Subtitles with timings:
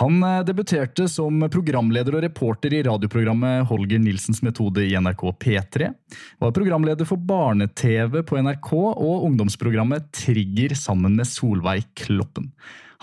[0.00, 5.90] Han eh, debuterte som programleder og reporter i radioprogrammet Holger Nilsens metode i NRK P3.
[6.40, 12.48] Var programleder for Barne-TV på NRK og ungdomsprogrammet Trigger sammen med Solveig Kloppen.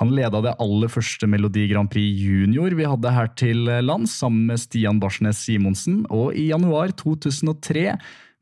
[0.02, 4.50] Han leda det aller første Melodi Grand Prix Junior vi hadde her til lands, sammen
[4.50, 7.92] med Stian Barsnes Simonsen, og i januar 2003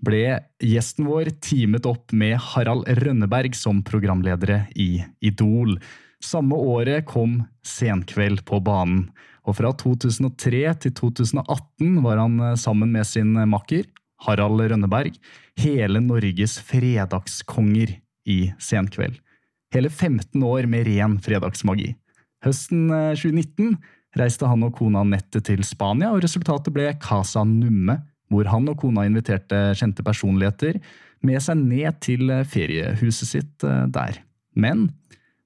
[0.04, 0.24] ble
[0.64, 5.78] gjesten vår teamet opp med Harald Rønneberg som programledere i Idol.
[6.26, 9.10] Samme året kom Senkveld på banen,
[9.46, 13.86] og fra 2003 til 2018 var han eh, sammen med sin makker,
[14.26, 15.18] Harald Rønneberg,
[15.60, 19.20] hele Norges fredagskonger i Senkveld.
[19.76, 21.92] Hele 15 år med ren fredagsmagi.
[22.46, 28.00] Høsten 2019 eh, reiste han og kona nettet til Spania, og resultatet ble Casa Numme,
[28.34, 30.80] hvor han og kona inviterte kjente personligheter
[31.26, 34.24] med seg ned til eh, feriehuset sitt der.
[34.56, 34.88] Men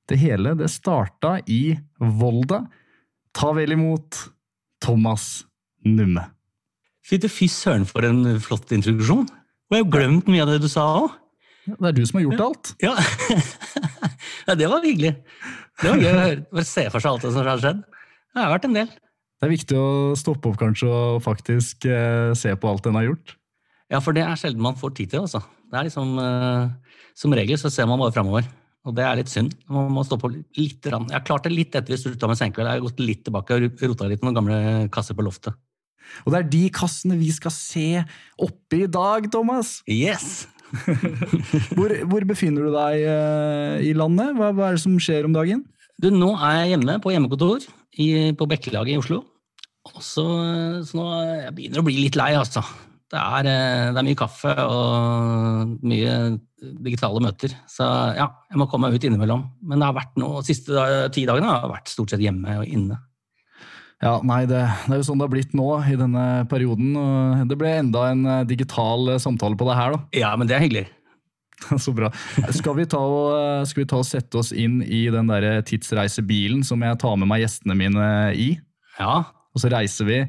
[0.10, 2.64] det hele det starta i Volda.
[3.36, 4.18] Ta vel imot
[4.84, 5.46] Thomas
[5.86, 6.26] Numme.
[7.06, 9.26] Fy søren for en flott introduksjon.
[9.70, 11.14] Og jeg har glemt mye av det du sa òg.
[11.70, 12.72] Det er du som har gjort alt.
[12.82, 12.96] Ja.
[14.48, 15.14] ja, det var hyggelig.
[15.80, 16.42] Det var gøy å høre.
[16.54, 17.84] Bare se for seg alt det som har skjedd.
[17.86, 18.90] Det har vært en del.
[19.40, 23.08] Det er viktig å stoppe opp kanskje og faktisk eh, se på alt en har
[23.08, 23.36] gjort.
[23.90, 25.26] Ja, for det er sjelden man får tid til.
[25.26, 25.42] altså.
[25.70, 28.50] Det er liksom, eh, Som regel så ser man bare framover.
[28.88, 29.56] Og det er litt synd.
[29.72, 30.54] Man må stå på litt.
[30.56, 32.70] Jeg har klart det litt etter vi slutta med senkveld.
[32.70, 34.60] Jeg har gått litt tilbake og rota litt med noen gamle
[34.94, 35.58] kasser på loftet.
[36.26, 37.90] Og det er de kassene vi skal se
[38.42, 39.80] oppe i dag, Thomas!
[39.90, 40.48] Yes!
[41.76, 44.36] hvor, hvor, befinner du deg uh, i landet?
[44.38, 45.64] Hva, hva, er det som skjer om dagen?
[46.02, 47.66] Du, Nå er jeg hjemme på hjemmekontor
[48.00, 49.24] i, på Bekkelaget i Oslo.
[49.90, 50.26] Og så,
[50.86, 52.64] så nå jeg begynner å bli litt lei, altså.
[53.10, 56.16] Det er, eh, det er, mye kaffe og mye
[56.86, 57.56] digitale møter.
[57.70, 57.86] Så
[58.18, 59.48] ja, jeg må komme meg ut innimellom.
[59.66, 62.60] Men det har vært noe, de siste ti dagene har jeg vært stort sett hjemme
[62.62, 63.00] og inne.
[64.00, 66.94] Ja, nei, det, det, er jo sånn det har blitt nå i denne perioden.
[66.96, 70.20] og Det ble enda en eh, digital eh, samtale på det her, da.
[70.22, 70.86] Ja, men det er hyggelig.
[71.84, 72.08] Så bra.
[72.56, 76.62] Skal vi, ta og, skal vi ta og sette oss inn i den der tidsreisebilen
[76.64, 78.06] som jeg tar med meg gjestene mine
[78.38, 78.54] i?
[79.02, 79.26] Ja.
[79.52, 80.22] Og så reiser vi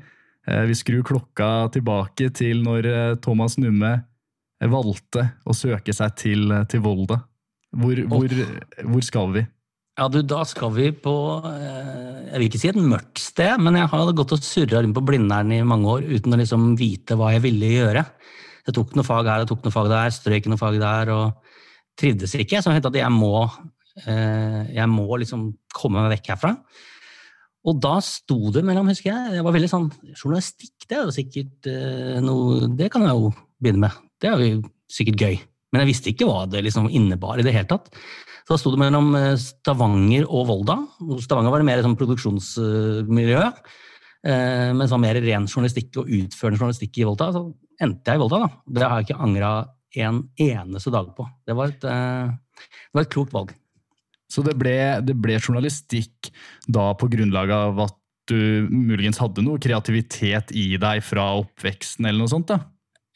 [0.47, 6.55] vi skrur klokka tilbake til når eh, Thomas Numme eh, valgte å søke seg til,
[6.71, 7.21] til Volda.
[7.77, 8.33] Hvor, hvor,
[8.83, 9.45] hvor, skal vi?
[10.01, 11.13] Ja, du, Da skal vi på
[11.45, 15.05] Jeg vil ikke si et mørkt sted, men jeg har gått og surra rundt på
[15.07, 18.03] Blindern i mange år uten å liksom vite hva jeg ville gjøre.
[18.67, 22.01] Jeg tok noe fag her, og tok noe fag der, strøk noe fag der, og
[22.01, 22.59] trivdes ikke.
[22.59, 23.45] Så jeg tenkte at jeg må,
[24.07, 26.57] jeg må liksom komme meg vekk herfra.
[27.69, 31.13] Og da sto det mellom, husker jeg, det var veldig sånn Journalistikk, det er jo
[31.13, 33.99] sikkert uh, noe Det kan jeg jo begynne med.
[34.21, 35.37] Det er jo sikkert gøy.
[35.71, 37.93] Men jeg visste ikke hva det liksom innebar i det hele tatt.
[38.47, 40.75] Så da sto det mellom eh, Stavanger og Volda.
[41.23, 43.43] Stavanger var det mer sånn produksjonsmiljø.
[44.25, 47.29] men mens det var mer ren journalistikk og utførende journalistikk i Volda.
[47.37, 47.45] Så
[47.85, 48.51] endte jeg i Volda, da.
[48.67, 49.53] Det har jeg ikke angra
[50.01, 51.27] en eneste dag på.
[51.47, 52.35] Det var et, uh,
[52.67, 53.55] det var et klokt valg.
[54.31, 56.31] Så det ble, det ble journalistikk
[56.71, 57.97] da på grunnlag av at
[58.31, 62.53] du muligens hadde noe kreativitet i deg fra oppveksten, eller noe sånt?
[62.53, 62.61] da?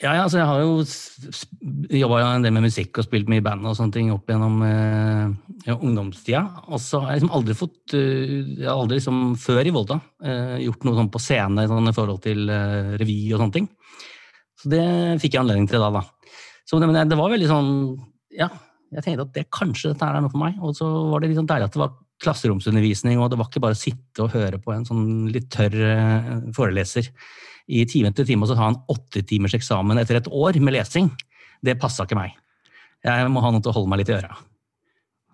[0.03, 3.45] Ja, ja altså jeg har jo jobba en del med musikk og spilt mye i
[3.45, 6.43] band og sånne ting opp gjennom eh, ungdomstida.
[6.67, 10.57] Og så har jeg liksom aldri fått uh, Jeg aldri liksom, før i Volda uh,
[10.65, 13.71] gjort noe sånn på scene sånn, i forhold til uh, revy og sånne ting.
[14.59, 14.85] Så det
[15.23, 15.93] fikk jeg anledning til da.
[16.01, 16.05] da.
[16.67, 17.73] Så det, det var veldig sånn
[18.35, 18.51] Ja,
[18.95, 20.59] jeg tenkte at det kanskje dette er noe for meg.
[20.63, 21.95] Og så var det liksom deilig at det var
[22.25, 25.75] klasseromsundervisning, og det var ikke bare å sitte og høre på en sånn litt tørr
[25.75, 27.11] eh, foreleser
[27.75, 30.77] i time etter time og så ha en åtte timers eksamen etter et år med
[30.77, 31.11] lesing.
[31.65, 32.37] Det passa ikke meg.
[33.05, 34.39] Jeg må ha noe til å holde meg litt i øra.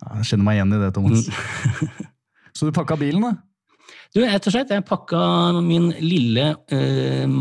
[0.01, 1.27] Jeg kjenner meg igjen i det, Thomas.
[1.29, 2.11] Mm.
[2.57, 3.35] så du pakka bilen, da?
[4.11, 5.21] Du, rett og slett, Jeg pakka
[5.63, 7.35] min lille øh,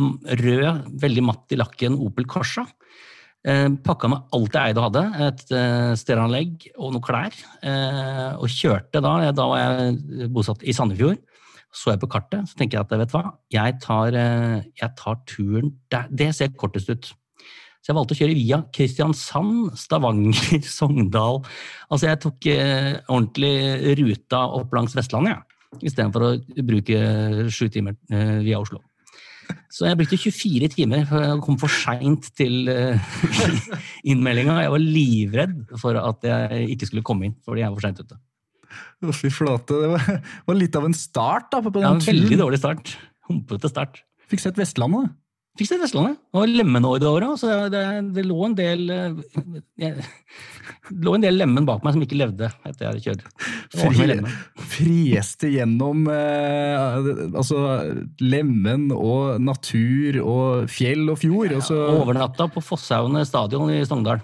[0.44, 2.78] rød, veldig matt i lakken Opel Corsa Eh,
[3.46, 7.36] pakka med alt jeg eide og hadde, et eh, stereoanlegg og noen klær.
[7.64, 11.22] Eh, og kjørte da, da var jeg bosatt i Sandefjord.
[11.72, 15.20] Så jeg på kartet, så tenker jeg at vet du hva, jeg tar, jeg tar
[15.30, 16.08] turen der.
[16.10, 17.12] Det ser kortest ut.
[17.80, 21.44] Så jeg valgte å kjøre via Kristiansand, Stavanger, Sogndal.
[21.88, 22.50] Altså jeg tok
[23.06, 23.54] ordentlig
[24.02, 25.80] ruta opp langs Vestlandet, ja.
[25.80, 26.36] istedenfor å
[26.74, 27.04] bruke
[27.54, 28.02] sju timer
[28.42, 28.82] via Oslo.
[29.70, 33.12] Så jeg brukte 24 timer for jeg kom for seint til uh,
[34.04, 34.58] innmeldinga.
[34.66, 38.02] Jeg var livredd for at jeg ikke skulle komme inn fordi jeg var for seint
[38.04, 38.20] ute.
[39.02, 39.78] Å, fy flate.
[39.82, 40.20] Det var,
[40.50, 42.94] var litt av en start da, på den Ja, en veldig dårlig start.
[43.30, 44.04] Humpete start.
[44.30, 45.10] Fikk sett Vestlandet.
[45.10, 45.29] da.
[45.58, 46.20] Fikk se Vestlandet.
[46.38, 47.82] Og lemenår det året, så det,
[48.16, 49.16] det lå en del eh,
[49.82, 50.06] jeg,
[50.88, 53.26] Det lå en del lemen bak meg som ikke levde etter jeg hadde kjørt.
[53.74, 57.64] Det var Fri, frieste gjennom eh, altså,
[58.24, 61.58] Lemmen og natur og fjell og fjord.
[61.58, 64.22] Og så, Overnatta på Fosshaugene stadion i Sogndal.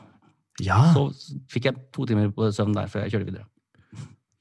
[0.64, 1.10] ja, Så
[1.52, 3.50] fikk jeg to timer på søvn der før jeg kjørte videre.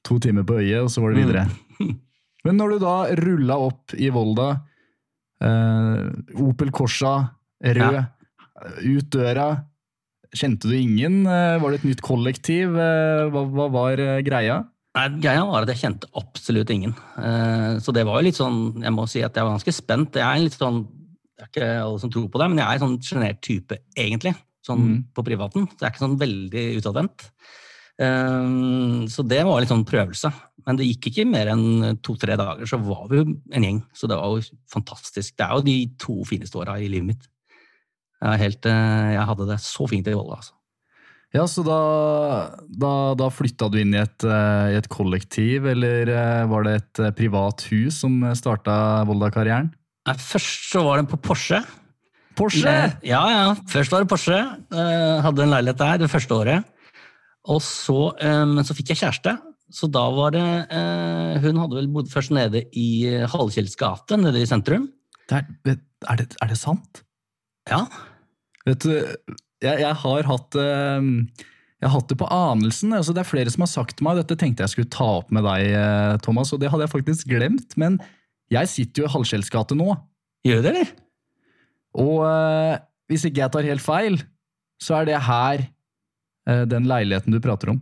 [0.04, 1.48] to timer på øyet, og så var det videre.
[1.80, 1.96] Mm.
[2.44, 2.94] Men når du da
[3.24, 4.50] rulla opp i Volda,
[5.44, 7.14] Opel Corsa,
[7.64, 7.98] rød,
[8.84, 9.48] ut døra
[10.34, 11.22] Kjente du ingen?
[11.30, 12.74] Eh, Var det et nytt kollektiv?
[12.74, 14.64] Eh, Hva, hva var eh, greia?
[14.94, 16.94] Nei, Greia var at jeg kjente absolutt ingen.
[17.18, 20.18] Eh, Så det var jo litt sånn Jeg må si at jeg var ganske spent.
[20.18, 20.84] Jeg er en litt sånn
[21.34, 23.78] Det er ikke alle som tror på det, men jeg er en sånn sjenert type,
[23.98, 24.34] egentlig.
[24.64, 24.98] Sånn mm.
[25.14, 25.66] på privaten.
[25.70, 27.26] Så jeg er ikke sånn veldig utadvendt.
[28.00, 30.32] Eh, Så det var litt sånn prøvelse.
[30.66, 33.82] Men det gikk ikke mer enn to-tre dager, så var vi jo en gjeng.
[33.92, 34.42] Så det var jo
[34.72, 35.34] fantastisk.
[35.36, 37.26] Det er jo de to fineste åra i livet mitt.
[38.24, 40.54] Jeg, helt, eh, jeg hadde det så fint i Volda, altså.
[41.34, 41.76] Ja, så da,
[42.70, 46.74] da, da flytta du inn i et, eh, i et kollektiv, eller eh, var det
[46.78, 49.72] et privat hus som starta Volda-karrieren?
[50.06, 51.58] Først så var det på Porsche.
[52.38, 52.70] Porsche!
[53.04, 53.42] Ja, ja.
[53.68, 54.38] Først var det Porsche.
[54.72, 56.70] Hadde en leilighet der det første året.
[57.52, 59.36] Og så, eh, men så fikk jeg kjæreste.
[59.74, 64.42] Så da var det eh, Hun hadde vel bodd først nede i Hallkjells gate, nede
[64.42, 64.86] i sentrum.
[65.28, 67.02] Det er, er, det, er det sant?
[67.70, 67.86] Ja.
[68.68, 68.92] Vet du,
[69.64, 71.10] jeg, jeg har hatt eh,
[71.84, 72.94] jeg har hatt det på anelsen.
[72.96, 75.32] altså Det er flere som har sagt til meg, dette tenkte jeg skulle ta opp
[75.34, 77.76] med deg, eh, Thomas, og det hadde jeg faktisk glemt.
[77.80, 77.98] Men
[78.52, 79.92] jeg sitter jo i Hallkjells gate nå,
[80.44, 80.88] Gjør det, eller?
[81.96, 84.16] og eh, hvis ikke jeg tar helt feil,
[84.82, 85.68] så er det her eh,
[86.46, 87.78] den leiligheten du prater om.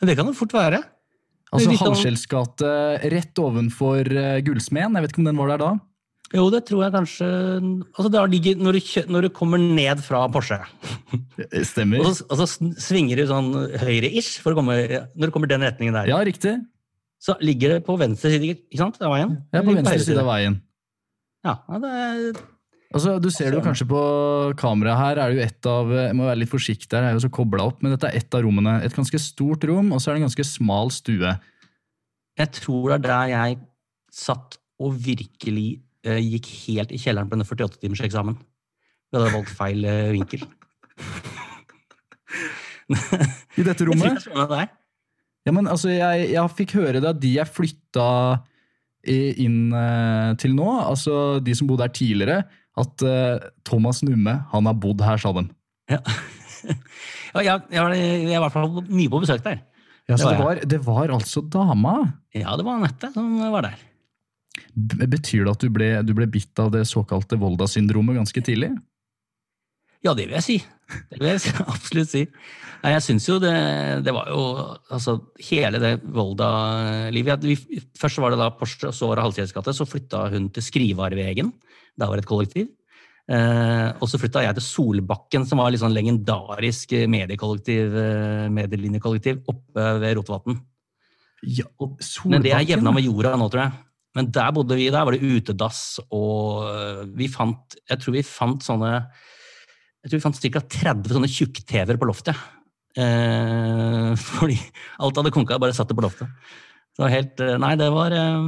[0.00, 0.82] Det kan det fort være.
[1.50, 2.72] Altså sånn- gate
[3.10, 4.94] rett ovenfor uh, Gullsmeden.
[4.94, 5.70] Jeg vet ikke om den var der da?
[6.30, 7.26] Jo, det tror jeg kanskje
[7.90, 10.60] altså det ligger, når, du, når du kommer ned fra Porsche,
[11.50, 12.04] Eh, Stemmer.
[12.04, 12.46] og så, og så
[12.78, 13.48] svinger du sånn
[13.82, 16.54] høyre-ish når du kommer den retningen der, Ja, riktig.
[17.18, 19.34] så ligger det på venstre side ikke sant, av veien.
[19.52, 20.60] Er på venstre side av veien.
[21.44, 22.40] Ja, ja, det er
[22.90, 24.00] Altså, Du ser det jo kanskje på
[24.58, 25.18] kameraet her.
[25.22, 27.30] er det jo et av, Jeg må være litt forsiktig her, jeg er jo så
[27.30, 28.82] koblet opp, men dette er ett av rommene.
[28.82, 31.30] Et ganske stort rom, og så er det en ganske smal stue.
[32.38, 33.58] Jeg tror det er der jeg
[34.10, 38.38] satt og virkelig uh, gikk helt i kjelleren på denne 48-timerseksamen.
[39.10, 40.42] Vi hadde valgt feil uh, vinkel.
[43.60, 44.16] I dette rommet?
[44.16, 44.70] jeg tror det der.
[45.46, 48.08] Ja, men altså, jeg, jeg fikk høre det at de jeg flytta
[49.10, 52.42] inn uh, til nå, altså de som bodde her tidligere,
[52.78, 55.46] at uh, Thomas Numme han har bodd her, sa de.
[55.90, 55.98] Ja.
[57.34, 59.62] ja, jeg, jeg, var, jeg er i hvert fall mye på besøk der.
[60.10, 61.94] Ja, så Det det var var, det var altså dama.
[62.36, 63.78] Ja, det var Anette som var der.
[64.74, 68.70] B- Betyr det at du ble, du ble bitt av det såkalte Volda-syndromet ganske tidlig?
[70.04, 70.58] Ja, det vil jeg si.
[71.10, 72.24] Det vil jeg absolutt si.
[72.80, 73.52] Nei, jeg syns jo det,
[74.06, 74.42] det var jo
[74.88, 75.18] altså
[75.50, 77.44] hele det Volda-livet
[78.00, 79.74] Først var det da Porsche, og så var det Halvkjells gate.
[79.76, 81.52] Så flytta hun til Skrivarvegen.
[82.00, 82.70] Det var et kollektiv.
[83.30, 89.44] Eh, og så flytta jeg til Solbakken, som var litt sånn legendarisk mediekollektiv, eh, medielinjekollektiv
[89.52, 90.56] oppe ved Rotevatn.
[91.46, 91.68] Ja,
[92.28, 93.72] Men det er jevna med jorda nå, tror jeg.
[94.18, 98.26] Men der bodde vi, der var det utedass, og øh, vi fant Jeg tror vi
[98.26, 99.04] fant sånne
[100.00, 100.62] Jeg tror vi fant ca.
[100.80, 102.36] 30 sånne tjukk-TV-er på loftet.
[102.98, 104.58] Eh, fordi
[104.98, 106.30] alt hadde konka, bare satt det på loftet.
[106.98, 108.46] Så helt eh, Nei, det var eh,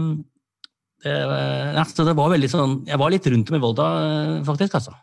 [1.03, 1.13] det,
[1.77, 4.77] ja, så det var veldig sånn Jeg var litt rundt om i Volda, eh, faktisk,
[4.79, 4.95] altså.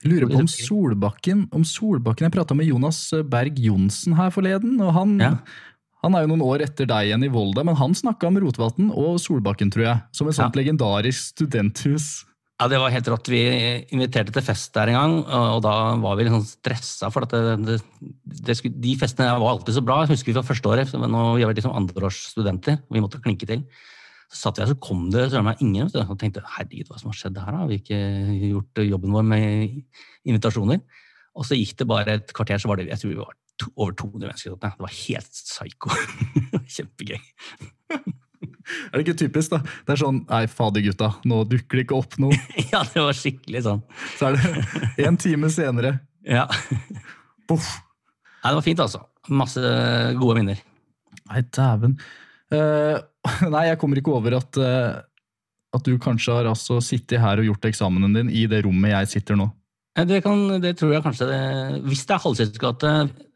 [0.00, 4.78] Jeg lurer på om Solbakken om Solbakken, Jeg prata med Jonas Berg Johnsen her forleden.
[4.80, 5.34] og han, Ja.
[6.04, 8.88] han er jo noen år etter deg igjen i Volda, men han snakka om Rotevatn
[8.94, 10.02] og Solbakken, tror jeg.
[10.16, 12.24] Som et sånt legendarisk studenthus.
[12.60, 13.28] Ja, det var helt rått.
[13.32, 13.38] Vi
[13.94, 15.70] inviterte til fest der en gang, og da
[16.02, 17.08] var vi litt sånn stressa.
[17.08, 17.76] For det, det,
[18.44, 20.02] det skulle, de festene var alltid så bra.
[20.02, 22.82] Jeg husker vi fra første året, men nå vi var liksom andreårsstudenter.
[22.84, 23.64] og Vi måtte klinke til.
[24.28, 25.88] Så satt vi her, så kom det så meg ingen.
[25.88, 27.58] Og tenkte herregud, hva som har skjedd her?
[27.62, 28.02] Har vi ikke
[28.50, 29.80] gjort jobben vår med
[30.28, 30.84] invitasjoner?
[31.40, 33.72] Og så gikk det bare et kvarter, så var det jeg tror vi var to,
[33.72, 34.60] over 200 mennesker.
[34.60, 35.96] Det var helt psyko.
[36.76, 38.18] Kjempegøy.
[38.90, 39.60] Er det ikke typisk, da?
[39.86, 42.38] Det er sånn Nei, fader, gutta, nå dukker det ikke opp noe.
[42.72, 43.84] Ja, det var skikkelig sånn.
[44.16, 45.98] Så er det en time senere.
[46.26, 46.46] Ja.
[47.50, 47.76] Poff.
[48.40, 49.04] Nei, det var fint, altså.
[49.30, 49.60] Masse
[50.18, 50.64] gode minner.
[51.30, 51.98] Nei, dæven.
[52.50, 52.98] Uh,
[53.54, 54.98] nei, jeg kommer ikke over at uh,
[55.70, 59.10] at du kanskje har altså sittet her og gjort eksamenen din i det rommet jeg
[59.14, 59.46] sitter nå?
[60.00, 61.40] Det, kan, det tror jeg kanskje det,
[61.84, 62.90] Hvis det er Halvkjøtts gate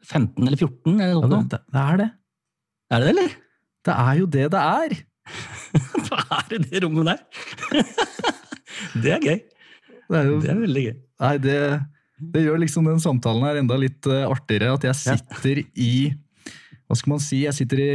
[0.07, 1.51] 15 eller 14, eller Ja, det, sånt.
[1.51, 2.07] det, det er det.
[2.89, 3.35] Er det det, eller?
[3.85, 4.95] Det er jo det det er!
[6.05, 7.19] Hva er det i det rommet der?
[9.03, 9.41] det er gøy.
[10.05, 10.95] Det er jo, Det er veldig gøy.
[11.25, 11.57] nei, det,
[12.35, 14.75] det gjør liksom den samtalen her enda litt uh, artigere.
[14.77, 15.91] At jeg sitter i
[16.85, 17.43] Hva skal man si?
[17.47, 17.91] Jeg sitter i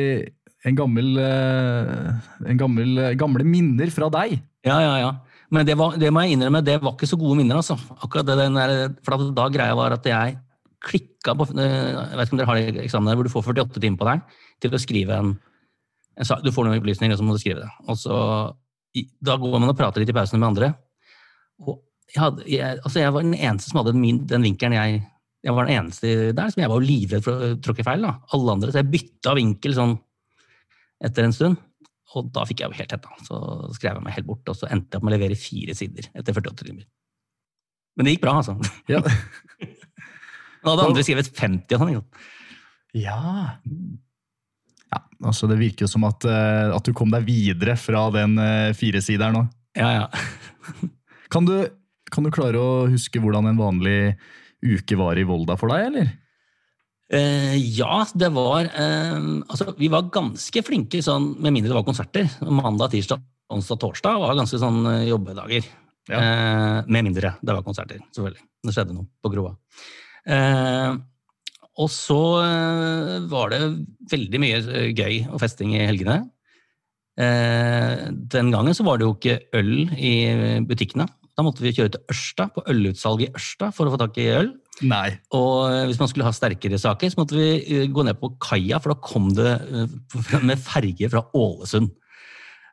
[0.69, 4.41] en gammel, uh, en gammel eh, Gamle minner fra deg.
[4.67, 5.11] Ja, ja, ja.
[5.51, 7.59] Men det, var, det må jeg innrømme, det var ikke så gode minner.
[7.59, 7.79] altså.
[7.97, 10.37] Akkurat det, den der, for da greia var at jeg
[10.81, 14.01] klikka på Jeg vet ikke om dere har det eksamener hvor du får 48 timer
[14.01, 15.33] på deg til å skrive en,
[16.29, 16.43] sak.
[16.45, 17.71] Du får noen opplysninger, og så må du skrive det.
[17.89, 18.17] Og så,
[18.99, 20.73] i, Da går man og prater litt i pausene med andre.
[21.65, 21.79] Og
[22.11, 25.01] jeg, hadde, jeg, altså jeg var den eneste som hadde min, den vinkelen jeg
[25.41, 28.03] Jeg var den eneste der som jeg var jo livredd for å tråkke feil.
[28.05, 28.19] da.
[28.37, 29.95] Alle andre, Så jeg bytta vinkel sånn
[31.01, 31.57] etter en stund.
[32.13, 33.13] Og da fikk jeg jo helt hetta.
[33.25, 33.39] Så
[33.79, 36.11] skrev jeg meg helt bort, og så endte jeg opp med å levere fire sider
[36.13, 36.85] etter 48 timer.
[37.97, 38.57] Men det gikk bra, altså.
[38.91, 39.01] Ja.
[40.61, 41.97] Nå hadde andre skrevet 50 og sånn.
[43.01, 43.21] ja.
[44.91, 48.39] Ja altså det virker jo som at, eh, at du kom deg videre fra den
[48.41, 49.45] uh, firesideren nå.
[49.79, 50.07] Ja, ja.
[51.31, 51.61] Kan du,
[52.11, 54.17] kan du klare å huske hvordan en vanlig
[54.67, 56.09] uke var i Volda for deg, eller?
[57.11, 59.15] Eh, ja, det var eh,
[59.47, 62.27] Altså, vi var ganske flinke sånn, med mindre det var konserter.
[62.43, 63.23] Mandag, tirsdag,
[63.55, 65.71] onsdag, torsdag var ganske sånn eh, jobbedager.
[66.11, 68.43] Eh, med mindre det var konserter, selvfølgelig.
[68.67, 69.55] Det skjedde noe på Groa.
[70.27, 70.99] Eh,
[71.79, 73.63] og så eh, var det
[74.11, 76.25] veldig mye eh, gøy og festing i helgene.
[77.21, 80.15] Eh, den gangen så var det jo ikke øl i
[80.67, 81.07] butikkene.
[81.39, 84.29] Da måtte vi kjøre til Ørsta, på ølutsalg i Ørsta, for å få tak i
[84.35, 84.51] øl.
[84.91, 85.15] Nei.
[85.37, 88.93] Og hvis man skulle ha sterkere saker, så måtte vi gå ned på kaia, for
[88.93, 89.55] da kom det
[90.49, 91.93] med ferge fra Ålesund.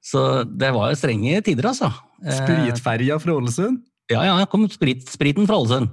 [0.08, 1.92] Så det var jo strenge tider, altså.
[2.24, 3.82] Spritferja fra Ålesund?
[4.12, 5.92] Ja, ja, kom sprit, spriten fra Ålesund.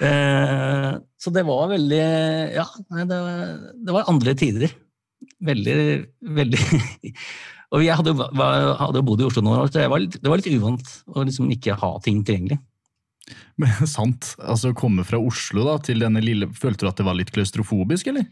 [0.00, 2.04] Eh, så det var veldig
[2.54, 3.50] Ja, nei, det, var,
[3.84, 4.72] det var andre tider.
[5.44, 5.74] Veldig,
[6.40, 6.60] veldig
[7.76, 10.30] Og jeg hadde, jo- var, hadde bodd i Oslo noen år, så var litt, det
[10.32, 12.58] var litt uvant å liksom ikke ha ting tilgjengelig.
[13.62, 14.32] Men sant.
[14.42, 18.10] Altså komme fra Oslo da, til denne lille Følte du at det var litt klaustrofobisk,
[18.10, 18.26] eller?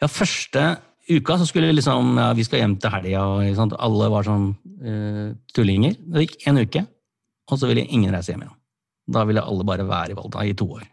[0.00, 0.64] Ja, første
[1.10, 3.76] uka så skulle vi liksom, ja, vi skal hjem til helga, og sant?
[3.82, 5.96] alle var sånn uh, tullinger.
[6.00, 6.82] Det gikk en uke,
[7.50, 8.56] og så ville ingen reise hjem igjen.
[9.10, 10.84] Da ville alle bare være i Volda i to år.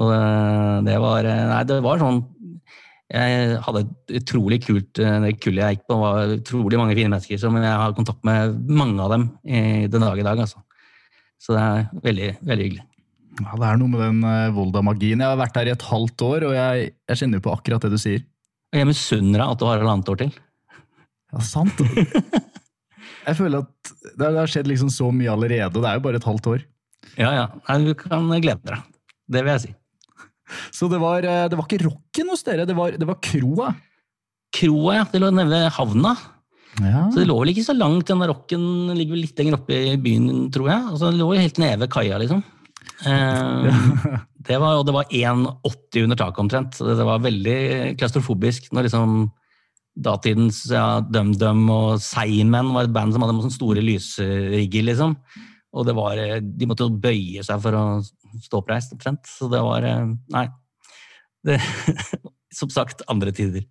[0.00, 2.22] Og eh, det var eh, Nei, det var sånn
[3.12, 7.10] Jeg hadde et utrolig kult eh, Det kullet jeg gikk på, var utrolig mange fine
[7.12, 10.62] mennesker, som jeg har kontakt med mange av dem i den dag i dag, altså.
[11.42, 12.84] Så det er veldig, veldig hyggelig.
[13.42, 15.20] Ja, Det er noe med den Volda-magien.
[15.24, 17.82] Jeg har vært her i et halvt år, og jeg, jeg kjenner jo på akkurat
[17.84, 18.22] det du sier.
[18.72, 20.32] Jeg misunner deg at du har halvannet år til.
[21.32, 21.80] Ja, sant.
[23.26, 25.98] jeg føler at det har- det har skjedd liksom så mye allerede, og det er
[25.98, 26.64] jo bare et halvt år.
[27.18, 27.46] Ja, ja.
[27.68, 28.86] Nei, du kan glede deg.
[29.32, 29.74] Det vil jeg si.
[30.74, 33.72] Så det var, eh, det var ikke rocken hos dere, det var, det var kroa.
[34.52, 35.08] Kroa, ja.
[35.08, 36.16] Det lå nede ved havna.
[36.80, 37.04] Ja.
[37.12, 38.64] Så det lå vel ikke så langt, den rocken
[38.96, 40.88] ligger vel litt lenger oppe i byen, tror jeg.
[40.94, 42.42] Altså, det lå jo helt nede ved kaia, liksom.
[43.06, 43.84] Eh,
[44.48, 47.60] det var, og det var 1,80 under taket omtrent, så det, var veldig
[48.00, 49.30] klaustrofobisk når liksom
[50.02, 55.16] datidens ja, DumDum og Seigmen var et band som hadde sånne store lysrigger, liksom.
[55.72, 57.84] Og det var, eh, de måtte jo bøye seg for å
[58.42, 59.24] stå oppreist, omtrent.
[59.28, 60.46] Så det var eh, Nei.
[61.42, 61.58] Det,
[62.58, 63.64] som sagt, andre tider.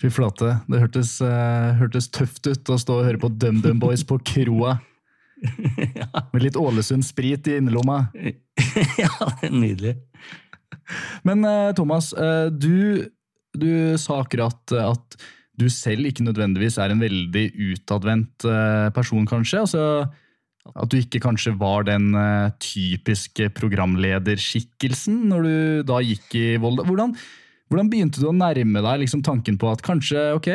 [0.00, 4.02] Fy flate, det hørtes, uh, hørtes tøft ut å stå og høre på DumDum Boys
[4.08, 4.78] på kroa.
[6.00, 6.08] ja.
[6.32, 8.06] Med litt Ålesund sprit i innerlomma.
[9.02, 9.12] ja,
[9.52, 9.98] nydelig.
[11.28, 13.04] Men uh, Thomas, uh, du,
[13.54, 13.70] du
[14.00, 15.20] sa akkurat at
[15.60, 17.44] du selv ikke nødvendigvis er en veldig
[17.74, 18.46] utadvendt
[18.96, 19.60] person, kanskje.
[19.60, 19.82] Altså,
[20.70, 25.54] at du ikke kanskje var den eh, typiske programlederskikkelsen når du
[25.88, 26.84] da gikk i Volda.
[26.86, 27.16] Hvordan,
[27.72, 30.48] hvordan begynte du å nærme deg liksom, tanken på at kanskje, ok,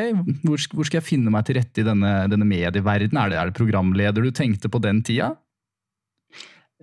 [0.45, 3.19] hvor, hvor skal jeg finne meg til rette i denne, denne medieverdenen?
[3.25, 5.33] Er det, er det programleder du tenkte på den tida?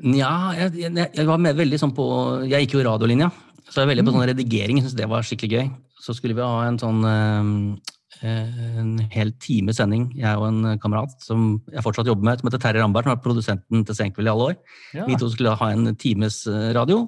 [0.04, 2.04] Nja, jeg, jeg, jeg var med veldig sånn på
[2.50, 3.28] Jeg gikk jo radiolinja,
[3.68, 4.80] så jeg var veldig på sånn redigering.
[4.80, 5.68] Jeg syntes det var skikkelig gøy.
[6.04, 7.52] Så skulle vi ha en sånn eh,
[8.24, 12.62] en hel time sending, jeg og en kamerat som jeg fortsatt jobber med, som heter
[12.62, 14.58] Terje Ramberg, som var produsenten til Senkveld i alle år.
[14.96, 15.06] Ja.
[15.08, 17.04] Vi to skulle ha en times eh, radio.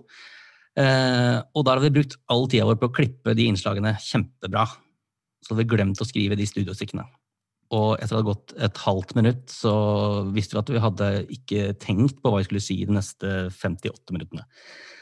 [0.77, 4.67] Eh, og da hadde vi brukt all tida vår på å klippe de innslagene kjempebra.
[5.41, 7.07] Så hadde vi glemt å skrive de studiostykkene.
[7.75, 9.73] Og etter at det hadde gått et halvt minutt, så
[10.35, 14.15] visste vi at vi hadde ikke tenkt på hva vi skulle si de neste 58
[14.15, 14.47] minuttene.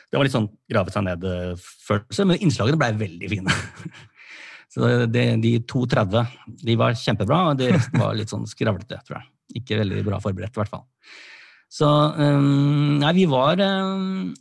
[0.09, 3.56] Det var litt sånn grave seg ned-følelse, men innslagene blei veldig fine.
[4.75, 6.33] Så det, de 2.30
[6.66, 9.28] de var kjempebra, og de resten var litt sånn skravlete, tror jeg.
[9.61, 10.83] Ikke veldig bra forberedt, i hvert fall.
[11.71, 14.33] Så um, Nei, vi var um,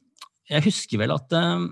[0.49, 1.67] Jeg husker vel at um,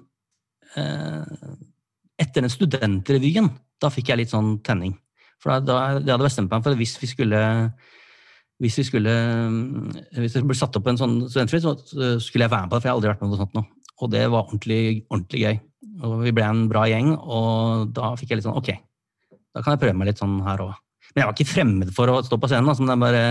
[2.21, 3.49] etter den studentrevyen,
[3.81, 4.93] da fikk jeg litt sånn tenning.
[5.41, 7.41] For da, da hadde bestemt meg for at hvis vi skulle
[8.61, 9.13] hvis vi skulle
[10.21, 11.73] hvis det ble satt opp en sånn studentrevy, så
[12.21, 13.57] skulle jeg være med på det, for jeg har aldri vært med på noe sånt
[13.57, 13.65] nå.
[14.01, 15.61] Og det var ordentlig, ordentlig gøy.
[16.07, 18.71] Og vi ble en bra gjeng, og da fikk jeg litt sånn ok,
[19.51, 20.75] da kan jeg prøve meg litt sånn her òg.
[21.11, 22.69] Men jeg var ikke fremmed for å stå på scenen.
[22.71, 23.23] Altså, bare,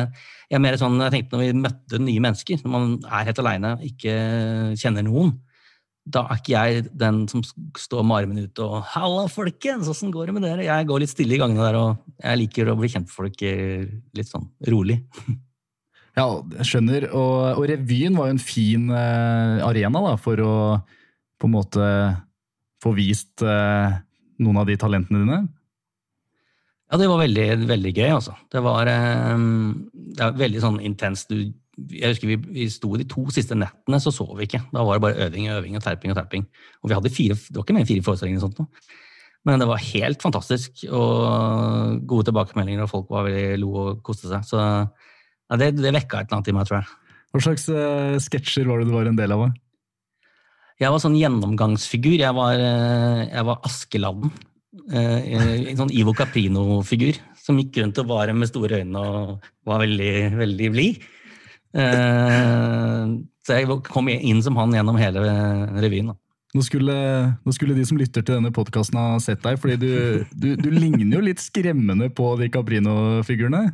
[0.50, 3.40] jeg, er mer sånn, jeg tenkte når vi møtte nye mennesker, når man er helt
[3.40, 4.16] aleine, ikke
[4.80, 5.32] kjenner noen,
[6.10, 7.42] da er ikke jeg den som
[7.76, 9.88] står med armene ute og 'Halla, folkens!
[9.88, 12.72] Åssen går det med dere?' Jeg går litt stille i gangene der, og jeg liker
[12.72, 13.84] å bli kjent med folk eh,
[14.16, 15.02] litt sånn rolig.
[16.18, 16.26] Ja,
[16.58, 17.04] jeg skjønner.
[17.14, 20.54] Og, og revyen var jo en fin eh, arena da, for å
[21.40, 21.84] på en måte
[22.80, 23.96] få vist eh,
[24.40, 25.40] noen av de talentene dine.
[26.90, 28.34] Ja, det var veldig, veldig gøy, altså.
[28.50, 29.42] Det var, eh,
[29.94, 31.30] det var veldig sånn intenst.
[31.30, 34.64] Jeg husker vi, vi sto de to siste nettene, så sov vi ikke.
[34.72, 36.48] Da var det bare øving og øving og terping og terping.
[36.82, 38.42] Og vi hadde fire, det var ikke mer enn fire forestillinger.
[38.42, 38.98] og sånt nå.
[39.48, 44.28] Men det var helt fantastisk, og gode tilbakemeldinger, og folk var veldig lo og koste
[44.28, 44.44] seg.
[44.44, 47.16] Så ja, det, det vekka et eller annet i meg, tror jeg.
[47.30, 49.46] Hva slags uh, sketsjer var det du var en del av?
[50.80, 52.16] Jeg var sånn gjennomgangsfigur.
[52.22, 54.32] Jeg var, uh, jeg var Askeladden.
[54.90, 55.18] Uh,
[55.70, 60.14] en sånn Ivo Caprino-figur som gikk rundt og var med store øyne og var veldig,
[60.38, 61.02] veldig blid.
[61.70, 63.12] Eh,
[63.46, 65.22] så jeg kom inn som han gjennom hele
[65.80, 66.12] revyen.
[66.12, 66.18] da.
[66.50, 66.94] Nå skulle,
[67.46, 69.92] nå skulle, de som lytter til denne podkasten ha sett deg, fordi du,
[70.34, 73.68] du, du, ligner jo litt skremmende på de Caprino-figurene.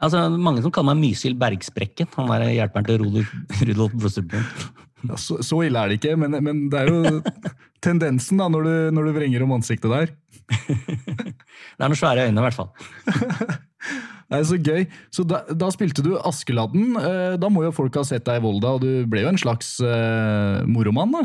[0.00, 2.08] Altså, Mange som kaller meg Mysil Bergsprekken.
[2.14, 4.46] Han er hjelperen til Rudolf, Brosebjørn.
[5.08, 7.20] Ja, så, så, ille er det ikke, men, men det er jo
[7.84, 10.14] tendensen da, når du, når du vrenger om ansiktet der.
[10.68, 12.72] det er noen svære øyne, i hvert fall.
[14.30, 14.86] Nei, Så gøy.
[15.10, 16.94] Så da, da, spilte du Askeladden.
[17.00, 19.40] Eh, da må jo folk ha sett deg i Volda, og du ble jo en
[19.40, 21.16] slags uh, moromann?
[21.16, 21.24] da?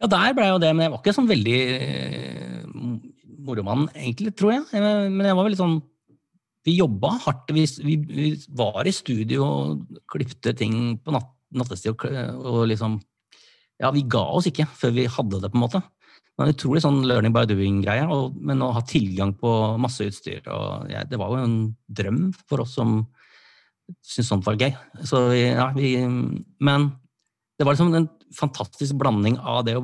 [0.00, 2.92] Ja, der ble jeg jo det, men jeg var ikke sånn veldig uh,
[3.48, 4.66] moromann, egentlig, tror jeg.
[4.78, 5.80] Men jeg var veldig sånn
[6.68, 7.50] Vi jobba hardt.
[7.56, 12.04] Vi, vi, vi, var i studio og klipte ting på natt, nattestid og,
[12.46, 13.00] og liksom
[13.80, 15.80] Ja, vi ga oss ikke før vi hadde det, på en måte.
[15.80, 18.04] Det var en utrolig sånn learning by doing-greie,
[18.36, 21.56] men å ha tilgang på masse utstyr og, ja, Det var jo en
[21.88, 22.98] drøm for oss som
[24.04, 24.70] syntes sånt var gøy.
[25.02, 25.94] Så, ja, vi,
[26.60, 26.90] men
[27.58, 29.74] det var liksom en fantastisk blanding av det,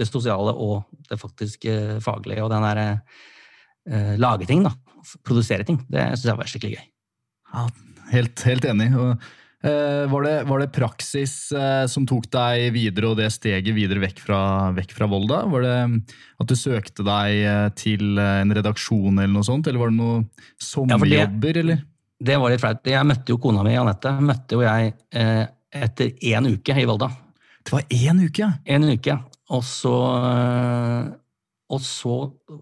[0.00, 1.68] det sosiale og det faktisk
[2.02, 2.42] faglige.
[2.42, 2.88] Og den derre
[3.86, 4.72] eh, lage ting, da.
[5.22, 5.78] Produsere ting.
[5.86, 6.90] Det syns jeg var skikkelig gøy.
[7.52, 7.68] Ja,
[8.16, 8.90] helt, helt enig.
[8.98, 13.72] Og Eh, var det, var det, praksis eh, som tok deg videre, og det steget
[13.76, 14.40] videre vekk fra,
[14.76, 15.40] vekk fra Volda?
[15.48, 15.76] Var det
[16.42, 20.26] at du søkte deg eh, til en redaksjon eller noe sånt, eller var det noen
[20.60, 21.84] sommerjobber, ja, eller?
[22.24, 22.92] Det var litt flaut.
[22.92, 27.08] Jeg møtte jo kona mi, Anette, møtte jo jeg eh, etter én uke i Volda.
[27.64, 28.50] Det var én uke, ja?
[28.68, 29.16] En uke,
[29.54, 29.94] Og så
[31.74, 32.16] og så,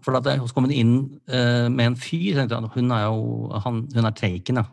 [0.05, 0.95] for da kom hun inn
[1.27, 2.45] eh, med en fyr.
[2.47, 4.69] Hun er jo han, hun er taken, ja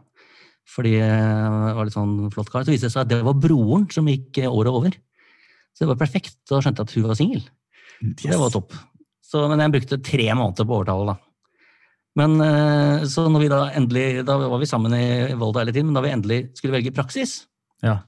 [0.69, 2.65] fordi det var litt sånn flott kar.
[2.65, 4.97] Så viste det seg at det var broren som gikk året over.
[5.73, 6.37] Så det var perfekt.
[6.49, 7.41] Da skjønte jeg at hun var singel.
[8.03, 8.21] Yes.
[8.25, 8.75] Det var topp.
[9.25, 11.17] Så, men jeg brukte tre måneder på å overtale, da.
[12.19, 15.05] Men eh, så når vi da endelig Da var vi sammen i
[15.37, 17.43] Volda hele tiden, men da vi endelig skulle velge praksis,
[17.85, 17.99] ja.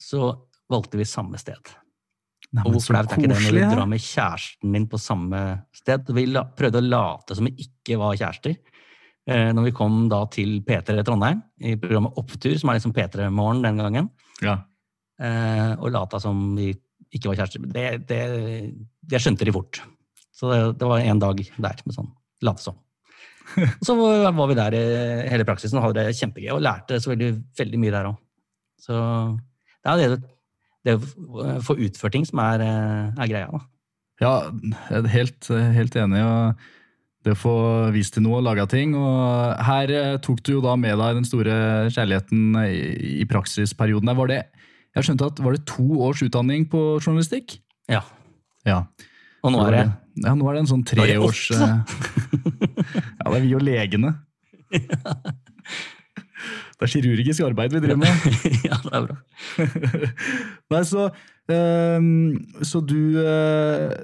[0.00, 0.32] så
[0.72, 1.74] valgte vi samme sted.
[2.54, 5.40] Nei, og hvor flaut er ikke det når du drar med kjæresten din på samme
[5.74, 6.10] sted?
[6.16, 8.56] Vi la, prøvde å late som vi ikke var kjærester.
[9.24, 13.30] Eh, når vi kom da til P3 Trondheim, i programmet Opptur, som er liksom P3
[13.32, 14.10] Morgen den gangen,
[14.44, 14.58] ja.
[15.22, 16.72] Eh, og lata som vi
[17.14, 17.64] ikke var kjærester.
[17.72, 18.20] Det, det,
[19.06, 19.80] det skjønte de fort.
[20.34, 22.10] Så det, det var en dag der med sånn
[22.44, 22.76] late som.
[23.86, 24.84] Så var vi der i
[25.30, 28.16] hele praksisen og hadde det kjempegøy og lærte så veldig, veldig mye der òg.
[28.80, 28.96] Så
[29.84, 30.32] det er det,
[30.84, 33.52] det å få utført ting som er, er greia.
[33.52, 33.60] da.
[34.22, 34.32] Ja,
[34.90, 36.24] jeg er helt, helt enig.
[36.24, 36.66] og
[37.24, 37.54] det å få
[37.94, 38.92] vist til noe og laga ting.
[38.98, 41.56] Og her eh, tok du jo da med deg den store
[41.94, 42.82] kjærligheten i,
[43.22, 44.12] i praksisperioden.
[44.20, 44.40] Var det,
[44.96, 47.58] jeg skjønte at var det to års utdanning på journalistikk?
[47.90, 48.04] Ja.
[48.68, 48.82] ja.
[49.44, 49.84] Og nå er det
[50.24, 51.74] Ja, nå er det en sånn treårs eh,
[53.18, 54.14] Ja, det er vi og legene.
[56.74, 58.24] Det er kirurgisk arbeid vi driver med.
[58.68, 59.14] ja, det er bra.
[60.74, 61.04] Nei, så,
[61.48, 62.08] um,
[62.66, 63.94] så du uh,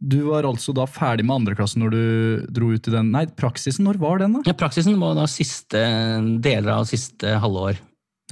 [0.00, 2.04] du var altså da ferdig med andreklassen når du
[2.56, 4.38] dro ut i den Nei, praksisen, når var den?
[4.38, 4.42] da?
[4.48, 5.82] Ja, Praksisen var da siste
[6.40, 7.80] deler av siste halvår.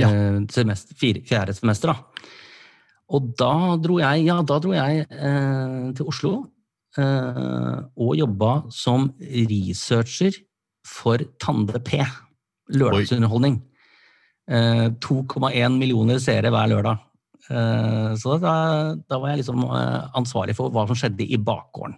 [0.01, 0.09] Ja.
[0.09, 2.25] Eh, semester, fire, fjerde semester, da.
[3.13, 6.33] Og da dro jeg, ja, da dro jeg eh, til Oslo
[7.01, 10.41] eh, og jobba som researcher
[10.89, 12.01] for Tande P
[12.77, 13.61] Lørdagsunderholdning.
[14.49, 17.05] Eh, 2,1 millioner seere hver lørdag.
[17.49, 18.53] Eh, så da,
[19.09, 21.97] da var jeg liksom eh, ansvarlig for hva som skjedde i bakgården.